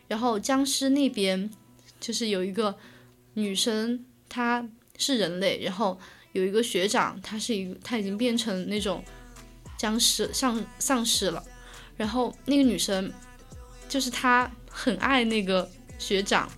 [0.07, 1.51] 然后僵尸那边
[2.01, 2.77] 就是有一个
[3.35, 4.67] 女生她
[4.99, 5.99] 是人类，然后
[6.33, 9.05] 有一个学长他是一个他已经变成那种
[9.77, 11.43] 僵尸丧丧尸了，
[11.97, 13.13] 然后那个女生
[13.89, 15.69] 就是她很爱那个
[15.99, 16.51] 学长，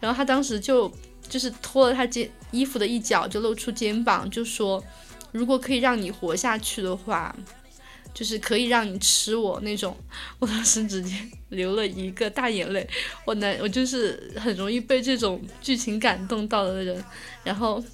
[0.00, 0.90] 然后她当时就
[1.28, 4.82] 就是脱了他肩衣服的一角，就露出肩膀，就说
[5.30, 7.36] 如果可以让你活下去的话，
[8.18, 9.96] 就是可以让你吃我那种。
[10.40, 11.14] 我当时直接
[11.50, 12.88] 流了一个大眼泪，
[13.24, 17.04] 我难我就是很容易被这种剧情感动到的人，
[17.44, 17.84] 然后。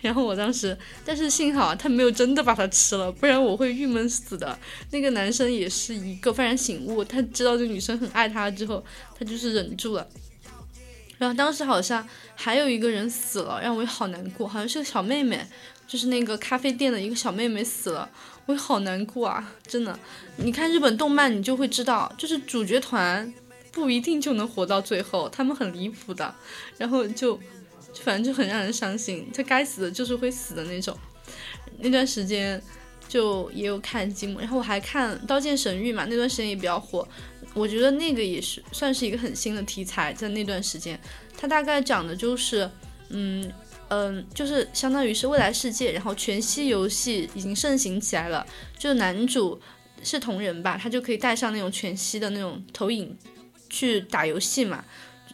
[0.00, 4.56] 然后我当时，但是幸好他没有真的把它吃了，不然我会郁闷死的。
[4.92, 8.84] 那个男生也是一个幡然醒悟，他知道这女生很爱他之后，
[9.18, 10.08] 他就是忍住了。
[11.18, 15.44] 然后当时好像还有一个人死了，让我也好难过，好像是个小妹妹，
[15.88, 18.08] 就是那个咖啡店的一个小妹妹死了，
[18.48, 19.96] 我好难过啊，真的。
[20.38, 23.30] 你看日本动漫，你就会知道，就是主角团
[23.70, 26.34] 不一定就能活到最后，他们很离谱的，
[26.78, 27.38] 然后就
[28.02, 30.96] 反正就很让人伤心，他该死的就是会死的那种。
[31.78, 32.60] 那段时间
[33.06, 37.06] 就也有看积木，然后我还看《刀剑神域》嘛，那段时间也比较火。
[37.52, 40.98] 我觉得那个也是算是一个很新的题材，在那段时间，
[41.36, 42.70] 它大概讲的就是，
[43.10, 43.52] 嗯
[43.88, 48.46] 嗯，就是相当于是未来世界，然后全息游戏已经盛行起来了，
[48.78, 49.58] 就男主
[50.02, 53.16] 是同人吧，他就可以带上那种全息的那种投影
[53.70, 54.84] 去打游戏嘛。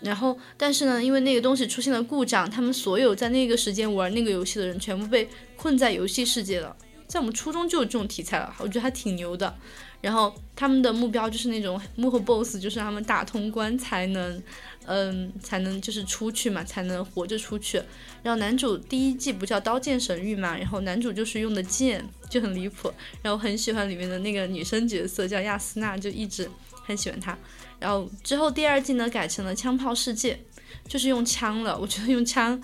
[0.00, 6.76] 然后，但是呢，因为那个东西出现了故障，他们所有在那个时间玩那个游戏的人全部被困在游戏世界了。
[7.07, 9.55] 在我们初中就有这种题材了，我觉得还挺牛的。
[10.00, 14.42] 然后他们的目标就是那种幕后 BOSS，就是让他们打通关才能，
[14.87, 17.78] 嗯，才能就是出去嘛，才能活着出去。
[18.22, 26.51] 然后男主第一季不叫《刀剑神域》嘛，然后男主就是用的剑就很离谱，然后很喜欢里面的那个女生角色叫亚丝娜，就一直
[26.85, 27.37] 很喜欢她。
[27.80, 30.39] 然后之后第二季呢改成了枪炮世界，
[30.87, 31.78] 就是用枪了。
[31.78, 32.61] 我觉得用枪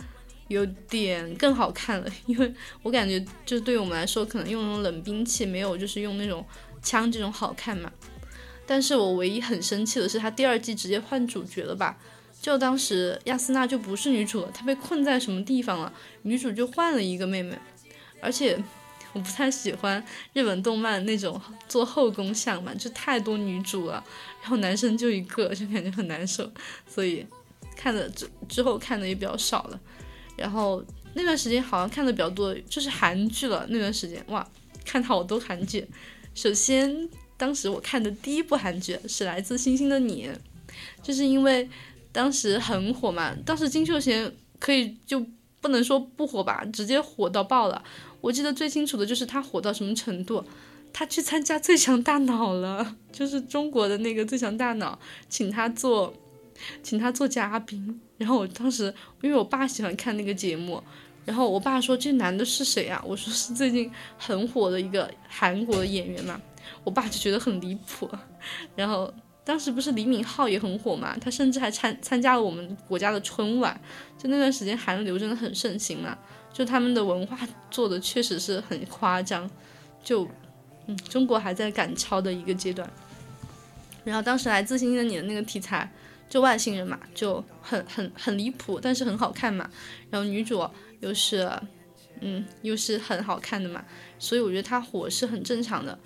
[0.48, 6.44] 有点更好看了，因为我感觉就是对我们来说，可能用那种冷兵器没有就是用那种
[6.82, 7.90] 枪这种好看嘛。
[8.70, 11.98] 但是我唯一很生气的是，他第二季直接换主角了吧？
[12.40, 15.92] 就当时亚斯娜就不是女主了，她被困在什么地方了？
[16.22, 17.58] 女主就换了一个妹妹，
[18.20, 18.56] 而且
[19.12, 20.00] 我不太喜欢
[20.34, 24.04] 日本动漫那种做后宫向嘛，就太多女主了，
[24.40, 26.48] 然后男生就一个，就感觉很难受，
[26.86, 27.26] 所以
[27.74, 29.80] 看的之之后看的也比较少了。
[30.36, 30.80] 然后
[31.14, 34.48] 那段时间好像看的比较多就是韩剧了，那段时间哇，
[34.84, 35.84] 看好多韩剧。
[36.36, 37.08] 首先，
[37.40, 40.28] 当时我看的第一部韩剧是《来自星星的你》，
[41.02, 41.66] 就是因为
[42.12, 45.24] 当时很火嘛，当时金秀贤可以就
[45.58, 47.82] 不能说不火吧，直接火到爆了。
[48.20, 50.44] 我记得最清楚的就是他火到什么程度，
[50.92, 54.92] 他去参加《最强大脑》了，就是中国的那个《最强大脑》，
[55.30, 56.12] 请他做，
[56.82, 57.98] 请他做嘉宾。
[58.18, 60.82] 然后我当时因为我爸喜欢看那个节目，
[61.24, 63.02] 然后我爸说这男的是谁啊？
[63.02, 66.38] 我说是最近很火的一个韩国的演员嘛。
[66.84, 68.10] 我爸就觉得很离谱，
[68.74, 69.12] 然后
[69.44, 73.78] 当时不是李敏镐也很火嘛，他甚至还参参加了我们国家的春晚，
[74.18, 76.16] 就那段时间韩流真的很盛行嘛，
[76.52, 77.38] 就他们的文化
[77.70, 79.48] 做的确实是很夸张，
[80.02, 80.26] 就
[80.86, 82.88] 嗯中国还在赶超的一个阶段。
[84.02, 85.90] 然后当时来自星星的你的那个题材，
[86.28, 89.68] 就外星人嘛，就很很很离谱，但是很好看嘛。
[90.08, 90.66] 然后女主
[91.00, 91.50] 又是
[92.20, 93.84] 嗯又是很好看的嘛，
[94.18, 95.98] 所以我觉得她火是很正常的。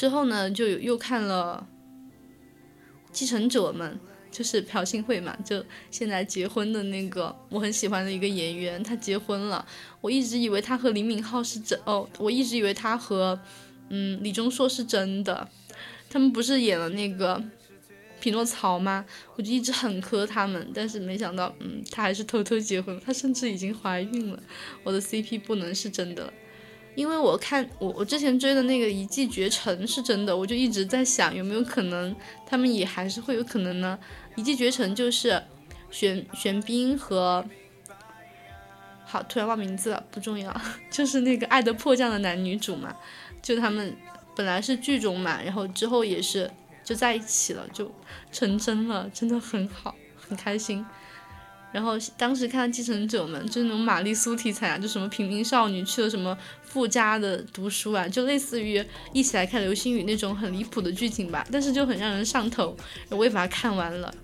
[0.00, 1.68] 之后呢，就又看了
[3.12, 4.00] 《继承者们》，
[4.34, 9.62] 就是朴信惠嘛，就现在结婚的那个我很喜欢的一个演员，他结婚了。
[10.00, 13.38] 我一直以为他和李敏镐是真哦，我一直以为他和
[13.90, 15.46] 嗯李钟硕是真的。
[16.08, 17.44] 他们不是演了那个
[18.22, 19.04] 匹诺曹吗？
[19.36, 24.42] 我就一直很磕他们，但是没想到，嗯，他还是偷偷结婚，他甚至已经怀孕了。
[24.82, 26.32] 我的 CP 不能是真的了。
[26.94, 32.14] 因为我看我我之前追的那个《一骑绝尘》是真的，我就一直在想有没有可能
[32.44, 33.98] 他们也还是会有可能呢？
[34.40, 35.42] 《一骑绝尘》就是
[35.90, 37.44] 玄玄彬和
[39.04, 40.60] 好，突然忘名字了，不重要，
[40.90, 42.94] 就是那个《爱的迫降》的男女主嘛，
[43.42, 43.96] 就他们
[44.36, 46.50] 本来是剧中嘛，然后之后也是
[46.84, 47.90] 就在一起了，就
[48.30, 50.84] 成真了，真的很好，很开心。
[51.72, 56.36] 然后当时看《继承者们》，就是那种玛丽苏题材啊，就什么平民少女去了什么
[56.70, 58.82] 附加的读书啊，就类似于
[59.12, 62.74] 一起来看流星雨那种很离谱的剧情吧，但是就很让人上头，
[63.10, 64.14] 我也把它看完了。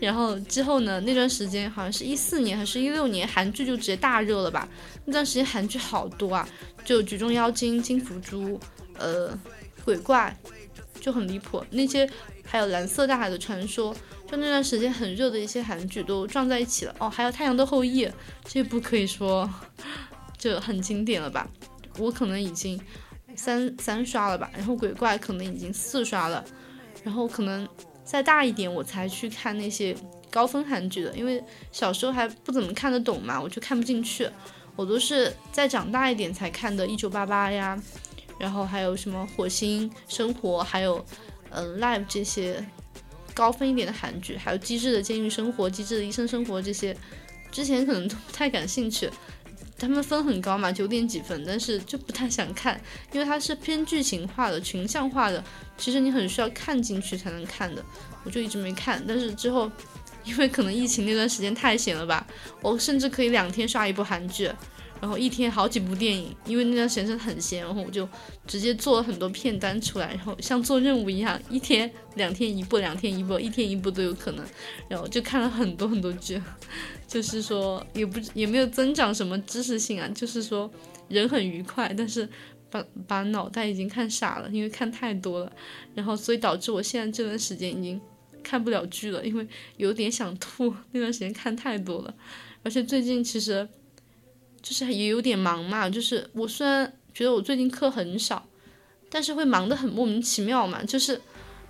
[0.00, 4.68] 然后之后呢，那段时间好像是一四年还是一六年，韩剧就直接大热了吧？
[5.04, 6.48] 那段时间韩剧好多啊，
[6.84, 8.58] 就《举重妖精》《金福珠》
[8.98, 9.38] 呃，
[9.84, 10.36] 鬼怪，
[11.00, 11.64] 就很离谱。
[11.70, 12.08] 那些
[12.44, 13.94] 还有《蓝色大海的传说》。
[14.28, 18.04] 就那段时间很热的一些韩剧都撞在一起了哦，还有《太阳的后裔》
[18.44, 19.48] 这部可以说
[20.36, 21.48] 就很经典了吧？
[21.98, 22.80] 我可能已经
[23.34, 26.44] 三三刷了吧，然后《鬼怪》可能已经四刷了，
[27.04, 27.68] 然后可能
[28.04, 29.96] 再大一点我才去看那些
[30.30, 31.42] 高分韩剧的，因为
[31.72, 34.28] 小时候还不怎么看得懂嘛，我就看不进去。
[34.74, 37.80] 我都是再长大一点才看的《一九八八》呀，
[38.38, 41.04] 然后还有什么《火星生活》，还有
[41.50, 42.64] 嗯《Live》这些。
[43.34, 46.96] 高分一点的韩剧，还有《机智的监狱生活》《机智的医生生活》这些，
[47.52, 49.10] 之前可能都不太感兴趣，
[49.78, 52.80] 他们分很高嘛，九点几分，但是就不太想看，
[53.12, 55.42] 因为它是偏剧情化的、群像化的，
[55.76, 57.84] 其实你很需要看进去才能看的，
[58.24, 59.02] 我就一直没看。
[59.06, 59.70] 但是之后，
[60.24, 62.26] 因为可能疫情那段时间太闲了吧，
[62.62, 64.50] 我甚至可以两天刷一部韩剧。
[65.00, 68.08] 然后一天好几部电影，因为那段时间很闲，然后我就
[68.46, 74.44] 直接做了很多片单出来，然后像做任务一样，一天两天一部，两天一部，一天一部都有可能，
[74.88, 76.40] 然后就看了很多很多剧，
[77.06, 80.70] 就是说也不也没有增长什么知识性啊，就是说
[81.08, 82.28] 人很愉快，但是
[82.70, 85.52] 把把脑袋已经看傻了，因为看太多了，
[85.94, 88.00] 然后所以导致我现在这段时间已经
[88.42, 89.46] 看不了剧了，因为
[89.76, 92.14] 有点想吐，那段时间看太多了，
[92.62, 93.68] 而且最近其实。
[94.68, 98.44] 就是也有点忙嘛，就是我虽然觉得我最近课很少，
[99.08, 101.20] 但是会忙得很莫名其妙嘛，就是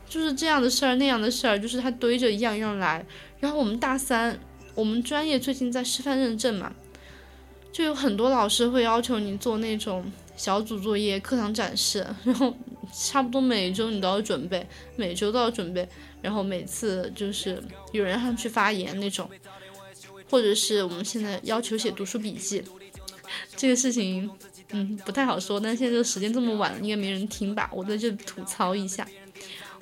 [0.08, 3.04] 就是这样的事儿那样的事儿，就是它堆着一样样来。
[3.38, 4.40] 然后我们大三，
[4.74, 6.72] 我们专业最近在师范认证嘛，
[7.70, 12.56] 就有很多老师会要求你做那种小组作业、课堂展示，然后
[12.94, 14.66] 差不多每周你都要准备，
[14.96, 15.86] 每周都要准备，
[16.22, 17.62] 然后每次就是
[17.92, 19.28] 有人上去发言那种，
[20.30, 22.64] 或者是我们现在要求写读书笔记。
[23.56, 24.30] 这个事情，
[24.70, 25.58] 嗯，不太好说。
[25.58, 27.70] 但现在这个时间这么晚了，应该没人听吧？
[27.72, 29.06] 我在这吐槽一下。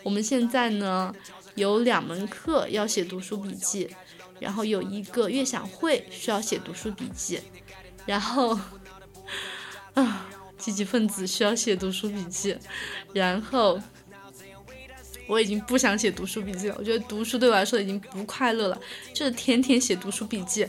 [0.03, 1.15] 我们现在呢
[1.55, 3.89] 有两门课要写读书笔记，
[4.39, 7.41] 然后有一个月享会需要写读书笔记，
[8.05, 8.59] 然后
[9.95, 12.55] 啊，积极分子需要写读书笔记，
[13.15, 13.81] 然后
[15.27, 16.77] 我已经不想写读书笔记了。
[16.79, 18.79] 我觉得读书对我来说已经不快乐了，
[19.15, 20.69] 就是天天写读书笔记。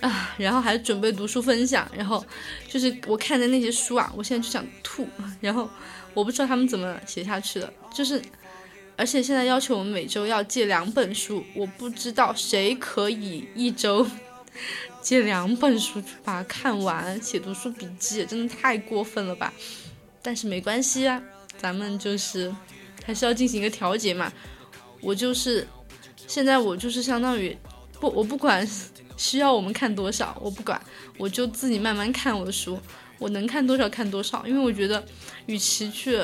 [0.00, 2.24] 啊，然后还准备读书分享，然后
[2.68, 5.08] 就是我看的那些书啊，我现在就想吐。
[5.40, 5.70] 然后
[6.12, 8.20] 我不知道他们怎么写下去的，就是
[8.96, 14.06] 而且现在要求我们每周要借两本书，我不知道谁可以一周
[15.00, 19.52] 借两本书把它看完，写读书笔记，真的太过分了吧？
[20.20, 21.22] 但是没关系啊，
[21.56, 22.54] 咱们就是
[23.06, 24.30] 还是要进行一个调节嘛。
[25.00, 25.66] 我就是
[26.26, 27.56] 现在我就是相当于
[27.98, 28.68] 不，我不管。
[29.16, 30.80] 需要我们看多少，我不管，
[31.18, 32.78] 我就自己慢慢看我的书，
[33.18, 35.04] 我能看多少看多少，因为我觉得，
[35.46, 36.20] 与其去，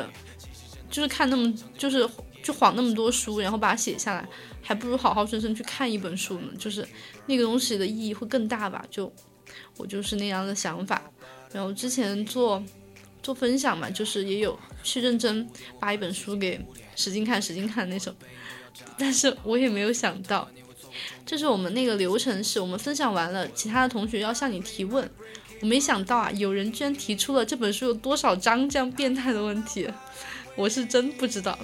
[0.91, 2.09] 就是看那么，就是
[2.43, 4.29] 就晃那么多书，然后把它写下来，
[4.61, 6.87] 还不如好好生生去看一本书呢，就是
[7.27, 9.12] 那个东西的意义会更大吧，就
[9.77, 11.03] 我就是那样的想法。
[11.53, 12.62] 然后之前做
[13.23, 15.49] 做分享嘛，就是也有去认真
[15.79, 16.61] 把一本书给
[16.97, 18.15] 使劲看使劲看那种，
[18.99, 20.49] 但是我也没有想到。
[21.24, 25.09] 就是我们那个流程是，我们分享完了，其他的同学要向你提问。
[25.60, 29.89] 我没想到啊，有人居然提出了这本书有多少章这样变态的问题，
[30.56, 31.59] 我是真不知道。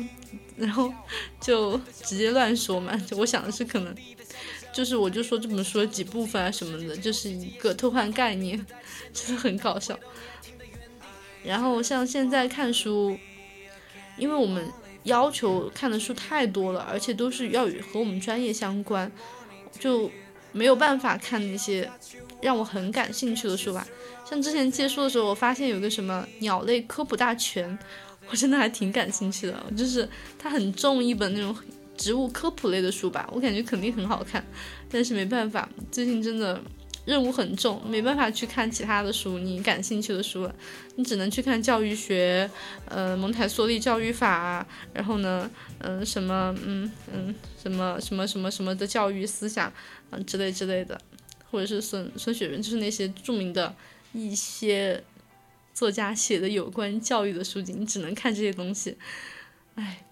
[0.57, 0.93] 然后
[1.41, 3.95] 就直接乱说嘛，我想的是可能，
[4.73, 8.65] 就是我就说这本书几部分啊什么的，就是一个偷换概念，
[9.13, 9.99] 真的很搞笑。
[11.43, 13.19] 然后像现在看书，
[14.17, 14.71] 因为我们。
[15.07, 19.11] 要求看的书太多了，而且都是要与和我们专业相关，
[19.81, 20.11] 就
[20.53, 21.91] 没有办法看那些
[22.43, 23.87] 让我很感兴趣的书吧。
[24.29, 27.79] 像之前借书的时候，我发现有个什么鸟类科普大全，
[28.29, 29.55] 我真的还挺感兴趣的。
[29.77, 30.09] 就是
[30.39, 31.57] 它很重一本那种
[31.97, 34.45] 植物科普类的书吧，我感觉肯定很好看，
[34.91, 36.61] 但是没办法，最近真的。
[37.07, 40.51] 任务很重，没办法去看其他的书，你感兴趣的书，
[40.97, 42.51] 你只能去看教育学，
[42.87, 49.73] 呃，蒙台梭利教育法，然后呢，嗯，什么，嗯嗯，什么什么什么什么的教育思想，
[50.11, 51.01] 嗯，之类之类的，
[51.49, 53.73] 或者是孙孙雪人，就是那些著名的
[54.13, 55.05] 一些
[55.73, 58.99] 作家写的有关教育的书籍，你只能看这些东西。
[59.77, 60.05] 唉，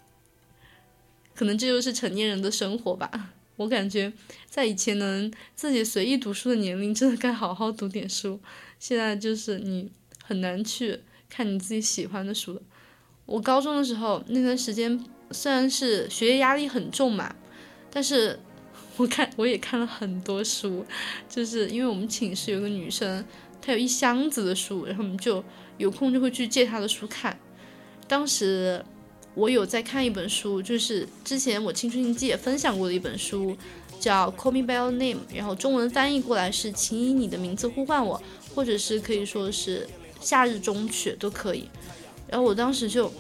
[1.35, 3.33] 可能这就是成年人的生活吧。
[3.57, 4.13] 我感觉
[4.49, 8.41] 在以前能自己随意读书的年龄，真的该好好读点书。
[8.79, 9.91] 现在就是你
[10.23, 12.63] 很难去看你自己喜欢的书了。
[13.27, 17.35] 我高中的时候那段时间，虽然是学业压力很重嘛，
[17.91, 18.39] 但是
[18.97, 20.85] 我看我也看了很多书，
[21.29, 23.25] 就是因为我们寝室有个女生，
[23.63, 25.43] 她有一箱子的书，然后我们就
[25.79, 27.39] 有空就会去借她的书看。
[28.07, 28.85] 当时
[29.35, 33.57] 我有在看一本书，就是之前我青春期也分享过的一本书，
[33.99, 38.23] 叫《Call Me by Your Name》，然后中文翻译过来是“请以你的名字呼唤我”，
[38.55, 39.89] 或者是可以说是
[40.21, 41.69] “夏日中曲”都可以。
[42.29, 43.13] 然后我当时就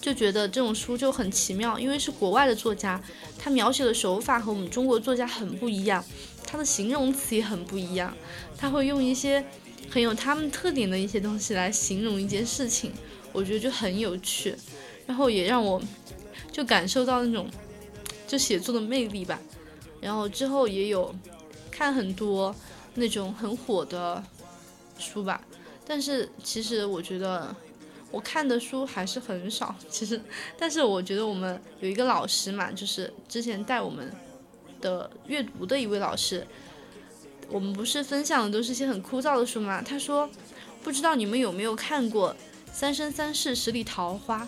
[0.00, 3.00] 就觉得这种书就很奇妙，因为是国外的作家，
[3.38, 6.04] 他描写的手法和我们中国作家很不一样，
[6.44, 8.12] 他的形容词也很不一样，
[8.56, 9.44] 他会用一些
[9.88, 12.92] 很有他们特点的一些东西来形容一件事情，
[13.32, 14.54] 我觉得就很有趣，
[15.08, 15.82] 然后也让我
[16.52, 17.48] 就感受到那种
[18.28, 19.40] 就写作的魅力吧。
[20.00, 21.12] 然后之后也有
[21.68, 22.54] 看很多
[22.94, 24.22] 那种很火的
[25.00, 25.40] 书吧，
[25.84, 27.52] 但是其实我觉得。
[28.10, 30.18] 我看的书还是很少，其实，
[30.56, 34.10] 但是我觉得我们有一个老师嘛，就是之前带我们
[34.80, 36.46] 的阅读的一位老师，
[37.50, 39.82] 我们不是分享的都是一些很枯燥的书嘛？
[39.82, 40.26] 他说，
[40.82, 42.32] 不知道你们有没有看过
[42.72, 44.42] 《三生三世十里桃花》，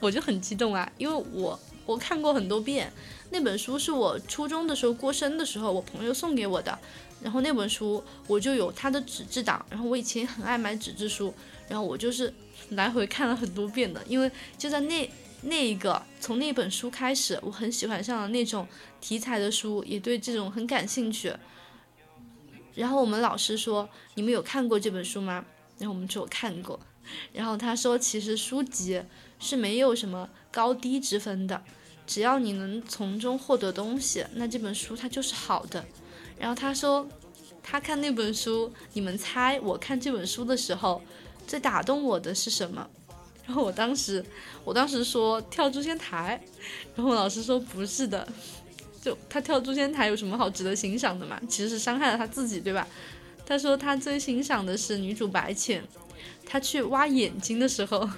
[0.00, 2.92] 我就很激动啊，因为我我看过很多遍，
[3.30, 6.78] 那本书是我初中的时候过生的时候我朋友送给我的，
[7.22, 11.32] 然后那本书我就有它的纸质档，然后我以前很爱买纸质书，
[11.68, 12.32] 然后我就是。
[12.72, 15.10] 来回看了很多遍的，因为就在那
[15.42, 18.64] 那一个从那本书开始，我很喜欢上了那种
[19.00, 21.32] 题材的书，也对这种很感兴趣。
[22.76, 25.44] 然后我们老师说：“你们有看过这本书吗？”
[25.78, 26.78] 然后我们说：“看过。”
[27.32, 29.02] 然后他说：“其实书籍
[29.38, 31.62] 是没有什么高低之分的，
[32.06, 35.84] 只要你能从中获得东西，那这本书它就是好的。”
[36.38, 37.08] 然后他说
[37.62, 41.02] ：“他看那本书，你们猜我看这本书的时候。”
[41.46, 42.88] 最打动我的是什么？
[43.44, 44.24] 然后我当时，
[44.64, 46.40] 我当时说跳诛仙台，
[46.94, 48.24] 然后老师说不是的，
[49.02, 51.40] 就他跳诛仙台有什么好值得欣赏的嘛？
[51.48, 52.86] 其实是伤害了他自己，对吧？
[53.44, 55.82] 他说他最欣赏的是女主白浅，
[56.50, 58.10] 他去挖眼睛的时候，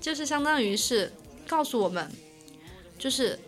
[0.00, 1.12] 就是相当于是
[1.46, 2.10] 告诉我们，
[2.98, 3.38] 就是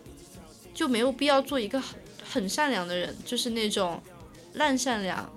[0.73, 1.83] 就没有必要做一个
[2.23, 4.01] 很善良的人，就是那种
[4.53, 5.29] 烂善良、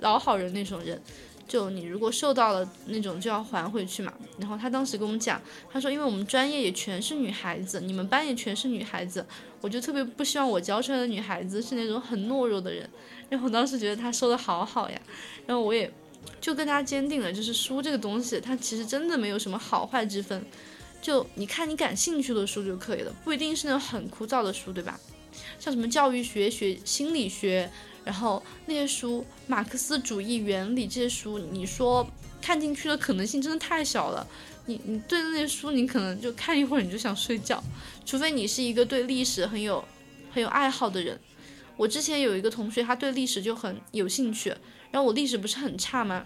[0.00, 0.98] 老好人那种人。
[1.46, 4.12] 就你如果受到了那种就要还回去嘛。
[4.38, 9.24] 然后他当时跟我们讲，他说因为我们专业也全是女孩子，你们班也全是女孩子，
[9.60, 12.88] 我就特别不希望我教出来的女孩子是那种很懦弱的人。
[13.30, 15.00] 然后我当时觉得他说的好好呀，
[15.46, 15.90] 然后我也
[16.40, 20.44] 就更加坚定了，就是书这个东西，它其实真的没有什么好坏之分，
[21.00, 24.98] 就你看你感兴趣的书就可以了，不一定是那种很枯燥的书，对吧？
[25.58, 27.70] 像什么教育学、学心理学。
[28.04, 32.08] 然后那些书，马克思主义原理这些书，你说
[32.40, 34.26] 看进去的可能性真的太小了。
[34.64, 37.62] 你你对那些书，你可能就看一会儿你就想睡觉，
[38.06, 39.84] 除非你是一个对历史很有
[40.32, 41.20] 很有爱好的人。
[41.76, 44.54] 我之前有一个同学，他对历史就很有兴趣，
[44.90, 46.24] 然后我历史不是很差吗？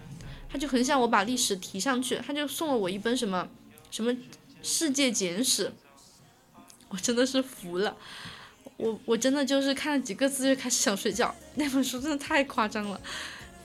[0.49, 3.47] 他就很想我把历史提上去，他就送了我一本什么
[3.89, 4.15] 什么
[4.61, 5.71] 世界简史，
[6.89, 7.97] 我真的是服了。
[8.77, 12.99] 我我真的就是看了几个字就开始想睡觉，那本书真的太夸张了，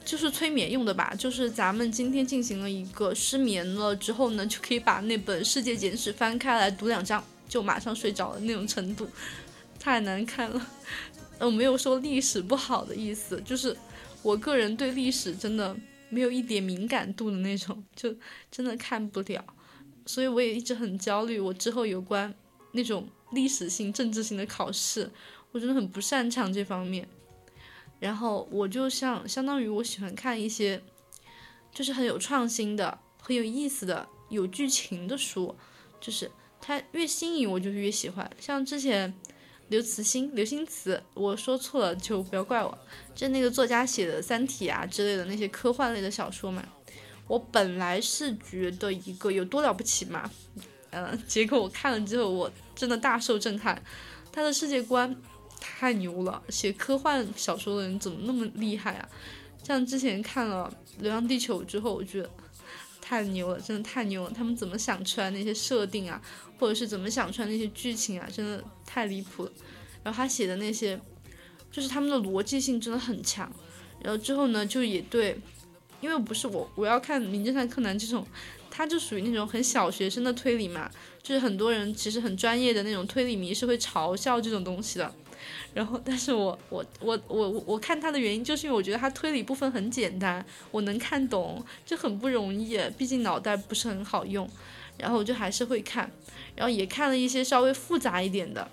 [0.05, 1.15] 就是催眠用的吧？
[1.19, 9.09] 就是咱们今天进行了一个失眠了之后呢，就可以把那本《世界简史》翻开来读两章，就马上睡着了那种程度，
[9.79, 10.67] 太难看了。
[11.39, 13.77] 我 没有说历史不好的意思，就是
[14.29, 15.77] 我个人对历史真的
[16.09, 18.15] 没有一点敏感度的那种，就
[18.51, 19.45] 真的看不了，
[20.05, 21.39] 所以我也一直很焦虑。
[21.41, 22.35] 我之后有关
[22.73, 23.09] 那种。
[23.33, 25.11] 历史性、政治性的考试，
[25.53, 27.07] 我真的很不擅长这方面。
[28.01, 30.83] 然后我就像相当于我喜欢看一些，
[31.71, 35.55] 就是很有创新的、很有意思的、有剧情的书，
[36.01, 38.31] 就是它越新颖我就越喜欢。
[38.41, 39.13] 像之前
[39.69, 42.77] 刘慈欣、刘星慈，我说错了就不要怪我，
[43.15, 46.63] 就那个作家写的《三体》啊之类的那些科幻类的小说嘛。
[47.27, 50.31] 我本来是觉得一个有多了不起嘛。
[50.91, 53.83] 嗯，结果我看了之后，我真的大受震撼。
[54.33, 55.15] 他的世界观
[55.61, 59.09] 太牛了，写科幻小说的人怎么那么厉害啊？
[59.63, 60.73] 像之前看了
[61.03, 62.31] 《流浪地球》之后，我觉得
[63.09, 64.31] 太牛了，真的太牛了。
[64.31, 66.21] 他们怎么想出来那些设定啊，
[66.59, 69.53] 或者是怎么想出来那些剧情啊，真的太离谱了。
[70.03, 71.01] 然后他写的那些，
[71.73, 73.51] 就是他们的逻辑性真的很强。
[74.03, 75.41] 然后之后呢，就也对，
[76.03, 78.27] 因为不是我我要看《名侦探柯南》这种，
[78.71, 80.91] 它就属于那种很小学生的推理嘛，
[81.23, 85.15] 就是很多人其实很专业的那种推理迷是会嘲笑这种东西的。
[85.75, 94.49] 然后，但是我我我我我看它的原因，就是因为我觉得它推理部分很简单，我能看懂，就很不容易，毕竟脑袋不是很好用。
[94.97, 96.11] 然后我就还是会看，
[96.57, 98.69] 然后也看了一些稍微复杂一点的。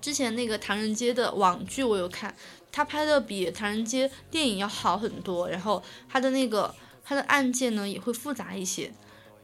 [0.00, 2.34] 之前那个唐人街的网剧我有看，
[2.72, 6.74] 他拍的比唐人街电影要好很多，然后他的那个
[7.04, 8.92] 他的案件呢也会复杂一些，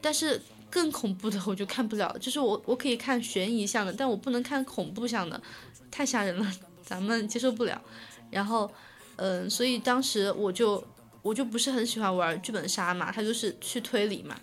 [0.01, 5.41] 但是更恐怖的 我就看不了，就是我我可以看悬疑向的，但我不能看恐怖向的，
[5.91, 6.53] 太吓人了，
[6.85, 7.81] 咱们接受不了。
[8.31, 8.71] 然后，
[9.17, 10.83] 嗯，所以当时我就
[11.23, 14.37] 我就不是很喜欢玩剧本杀嘛，他就是去推理嘛。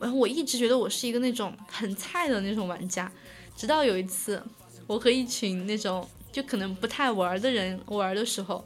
[0.00, 3.10] 然后我一直觉得我是一个那种很菜的那种玩家，
[3.56, 4.42] 直到有一次，
[4.86, 8.64] 我和一群那种就可能不太玩的人玩的时候，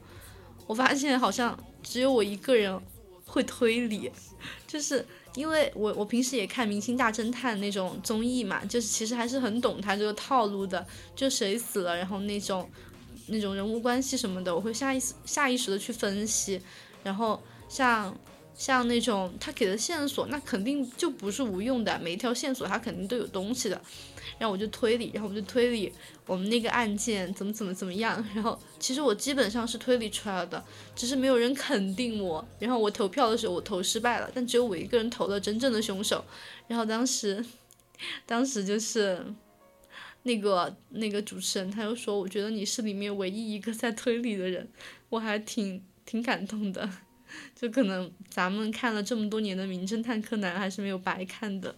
[0.67, 2.79] 我发现好像只有我一个人
[3.25, 4.11] 会推理，
[4.67, 5.05] 就是
[5.35, 10.87] 因为我我平时也看《明星大侦探》那种综艺嘛，就是其实还是很懂他这个套路的，
[11.17, 12.69] 就谁死了，然后那种
[13.27, 16.61] 那种人物关系什么的，我会下意识下意识的去分析，
[17.03, 18.17] 然后像。
[18.55, 23.81] 像那种他给的线索，那肯定就不是无用的，每一条线索他肯定都有东西的。
[24.39, 25.91] 然后我就推理，然后我就推理
[26.27, 28.25] 我们那个案件怎么怎么怎么样。
[28.35, 30.63] 然后其实我基本上是推理出来的，
[30.95, 32.47] 只是没有人肯定我。
[32.59, 36.25] 然后我投票的时候我投失败了，但只有我一个人投了真正的凶手。
[36.69, 37.45] 然后当时，
[38.25, 39.25] 当时就是
[40.23, 44.69] 那个那个主持人他又说，我觉得你是里面唯一一个在推理的人，
[45.09, 46.89] 我还挺挺感动的。
[47.59, 51.75] 就可能咱们看了这么多年的《名侦探柯南》，还是没有白看的。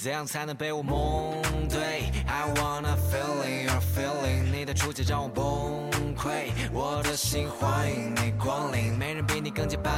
[0.00, 9.92] 怎样才能被我蒙对？I wanna feeling your feeling，你的出现让我崩溃，我的心欢迎你光临，没人比你更加般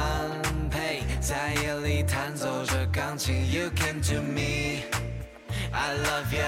[0.71, 6.45] 配，在夜里弹奏着钢琴，You came to me，I love you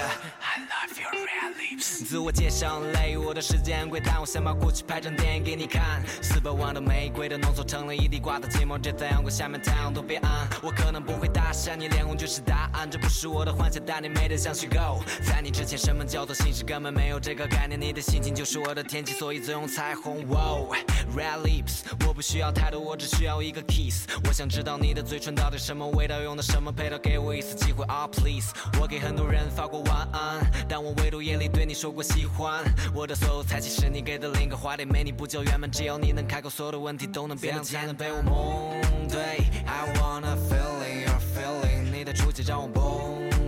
[1.78, 6.02] 自我介绍累，我的时间贵，但，我想把过去拍成电影给你看。
[6.22, 10.48] 四百万的玫瑰都浓缩成了一滴挂在寂寞，这在阳光下面，太阳都变暗。
[10.62, 15.02] 我可能不会搭讪你，脸红就是答案，这不是我的幻想，但你美得像虚构。
[15.26, 17.80] 在你之前，什么叫做心事，根本没有这个概念。
[17.80, 20.24] 你的心情就是我的天气，所以总用彩虹。
[20.26, 24.06] Wow，red lips，我不需要太多，我只需要一个 kiss。
[24.28, 28.52] 我想知道你的嘴唇到底什么味道，用的什么配料，给我一次机会啊、oh,，please。
[28.80, 32.62] 我给很多人发过晚安，但我唯独夜里对你说过喜欢。
[32.94, 35.70] 我的所有才气是你给的另一个华丽，没你不就圆满？
[35.70, 37.96] 只要你能开口，所有的问题都能变得简单。
[37.96, 39.20] 被我蒙对
[39.66, 42.84] ，I wanna feeling your feeling，你的出现让我崩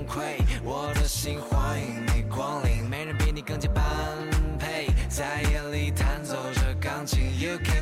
[0.07, 3.85] 溃，我的心欢迎你光临，没人比你更加般
[4.59, 7.76] 配，在夜里弹奏着钢琴，You came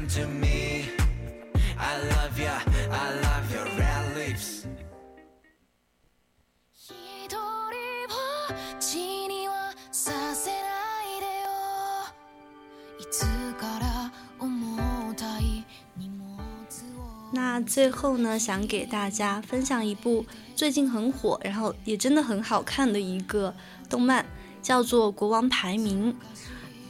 [17.44, 20.24] 那最后呢，想给大家分享一部
[20.56, 23.54] 最近很火，然后也真的很好看的一个
[23.86, 24.24] 动漫，
[24.62, 26.10] 叫做《国王排名》。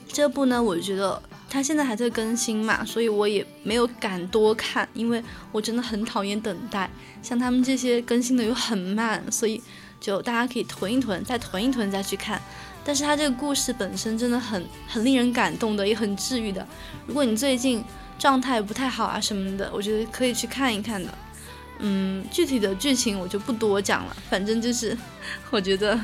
[0.07, 1.21] 这部呢，我觉得
[1.51, 5.21] 它现在还在更新嘛，所以我也没有敢多看，因为
[5.51, 6.89] 我真的很讨厌等待。
[7.21, 9.61] 像他们这些更新的又很慢，所以
[10.01, 12.41] 就大家可以囤一囤，再囤一囤再去看。
[12.85, 16.65] 但是它这个故事本身真的很很令人感动的，也很治愈的。
[17.09, 17.83] 如果你最近
[18.19, 21.13] 状态不太好啊什么的，我觉得可以去看一看的。
[21.81, 24.97] 嗯，具体的剧情我就不多讲了，反正就是
[25.51, 25.99] 我觉得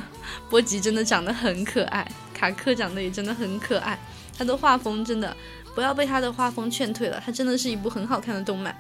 [0.49, 3.99] 波吉真的长得很可爱，卡克长得也真的很可爱，
[4.37, 5.35] 他的画风真的
[5.75, 8.77] 不要被他的画风劝退了，他真的是一部很好看的动漫。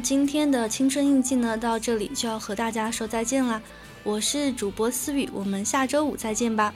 [0.00, 3.60] 今天的青春印记呢，到这里就要和大家说再见啦。
[4.04, 6.72] 我是主播思雨，我们下周五再见吧。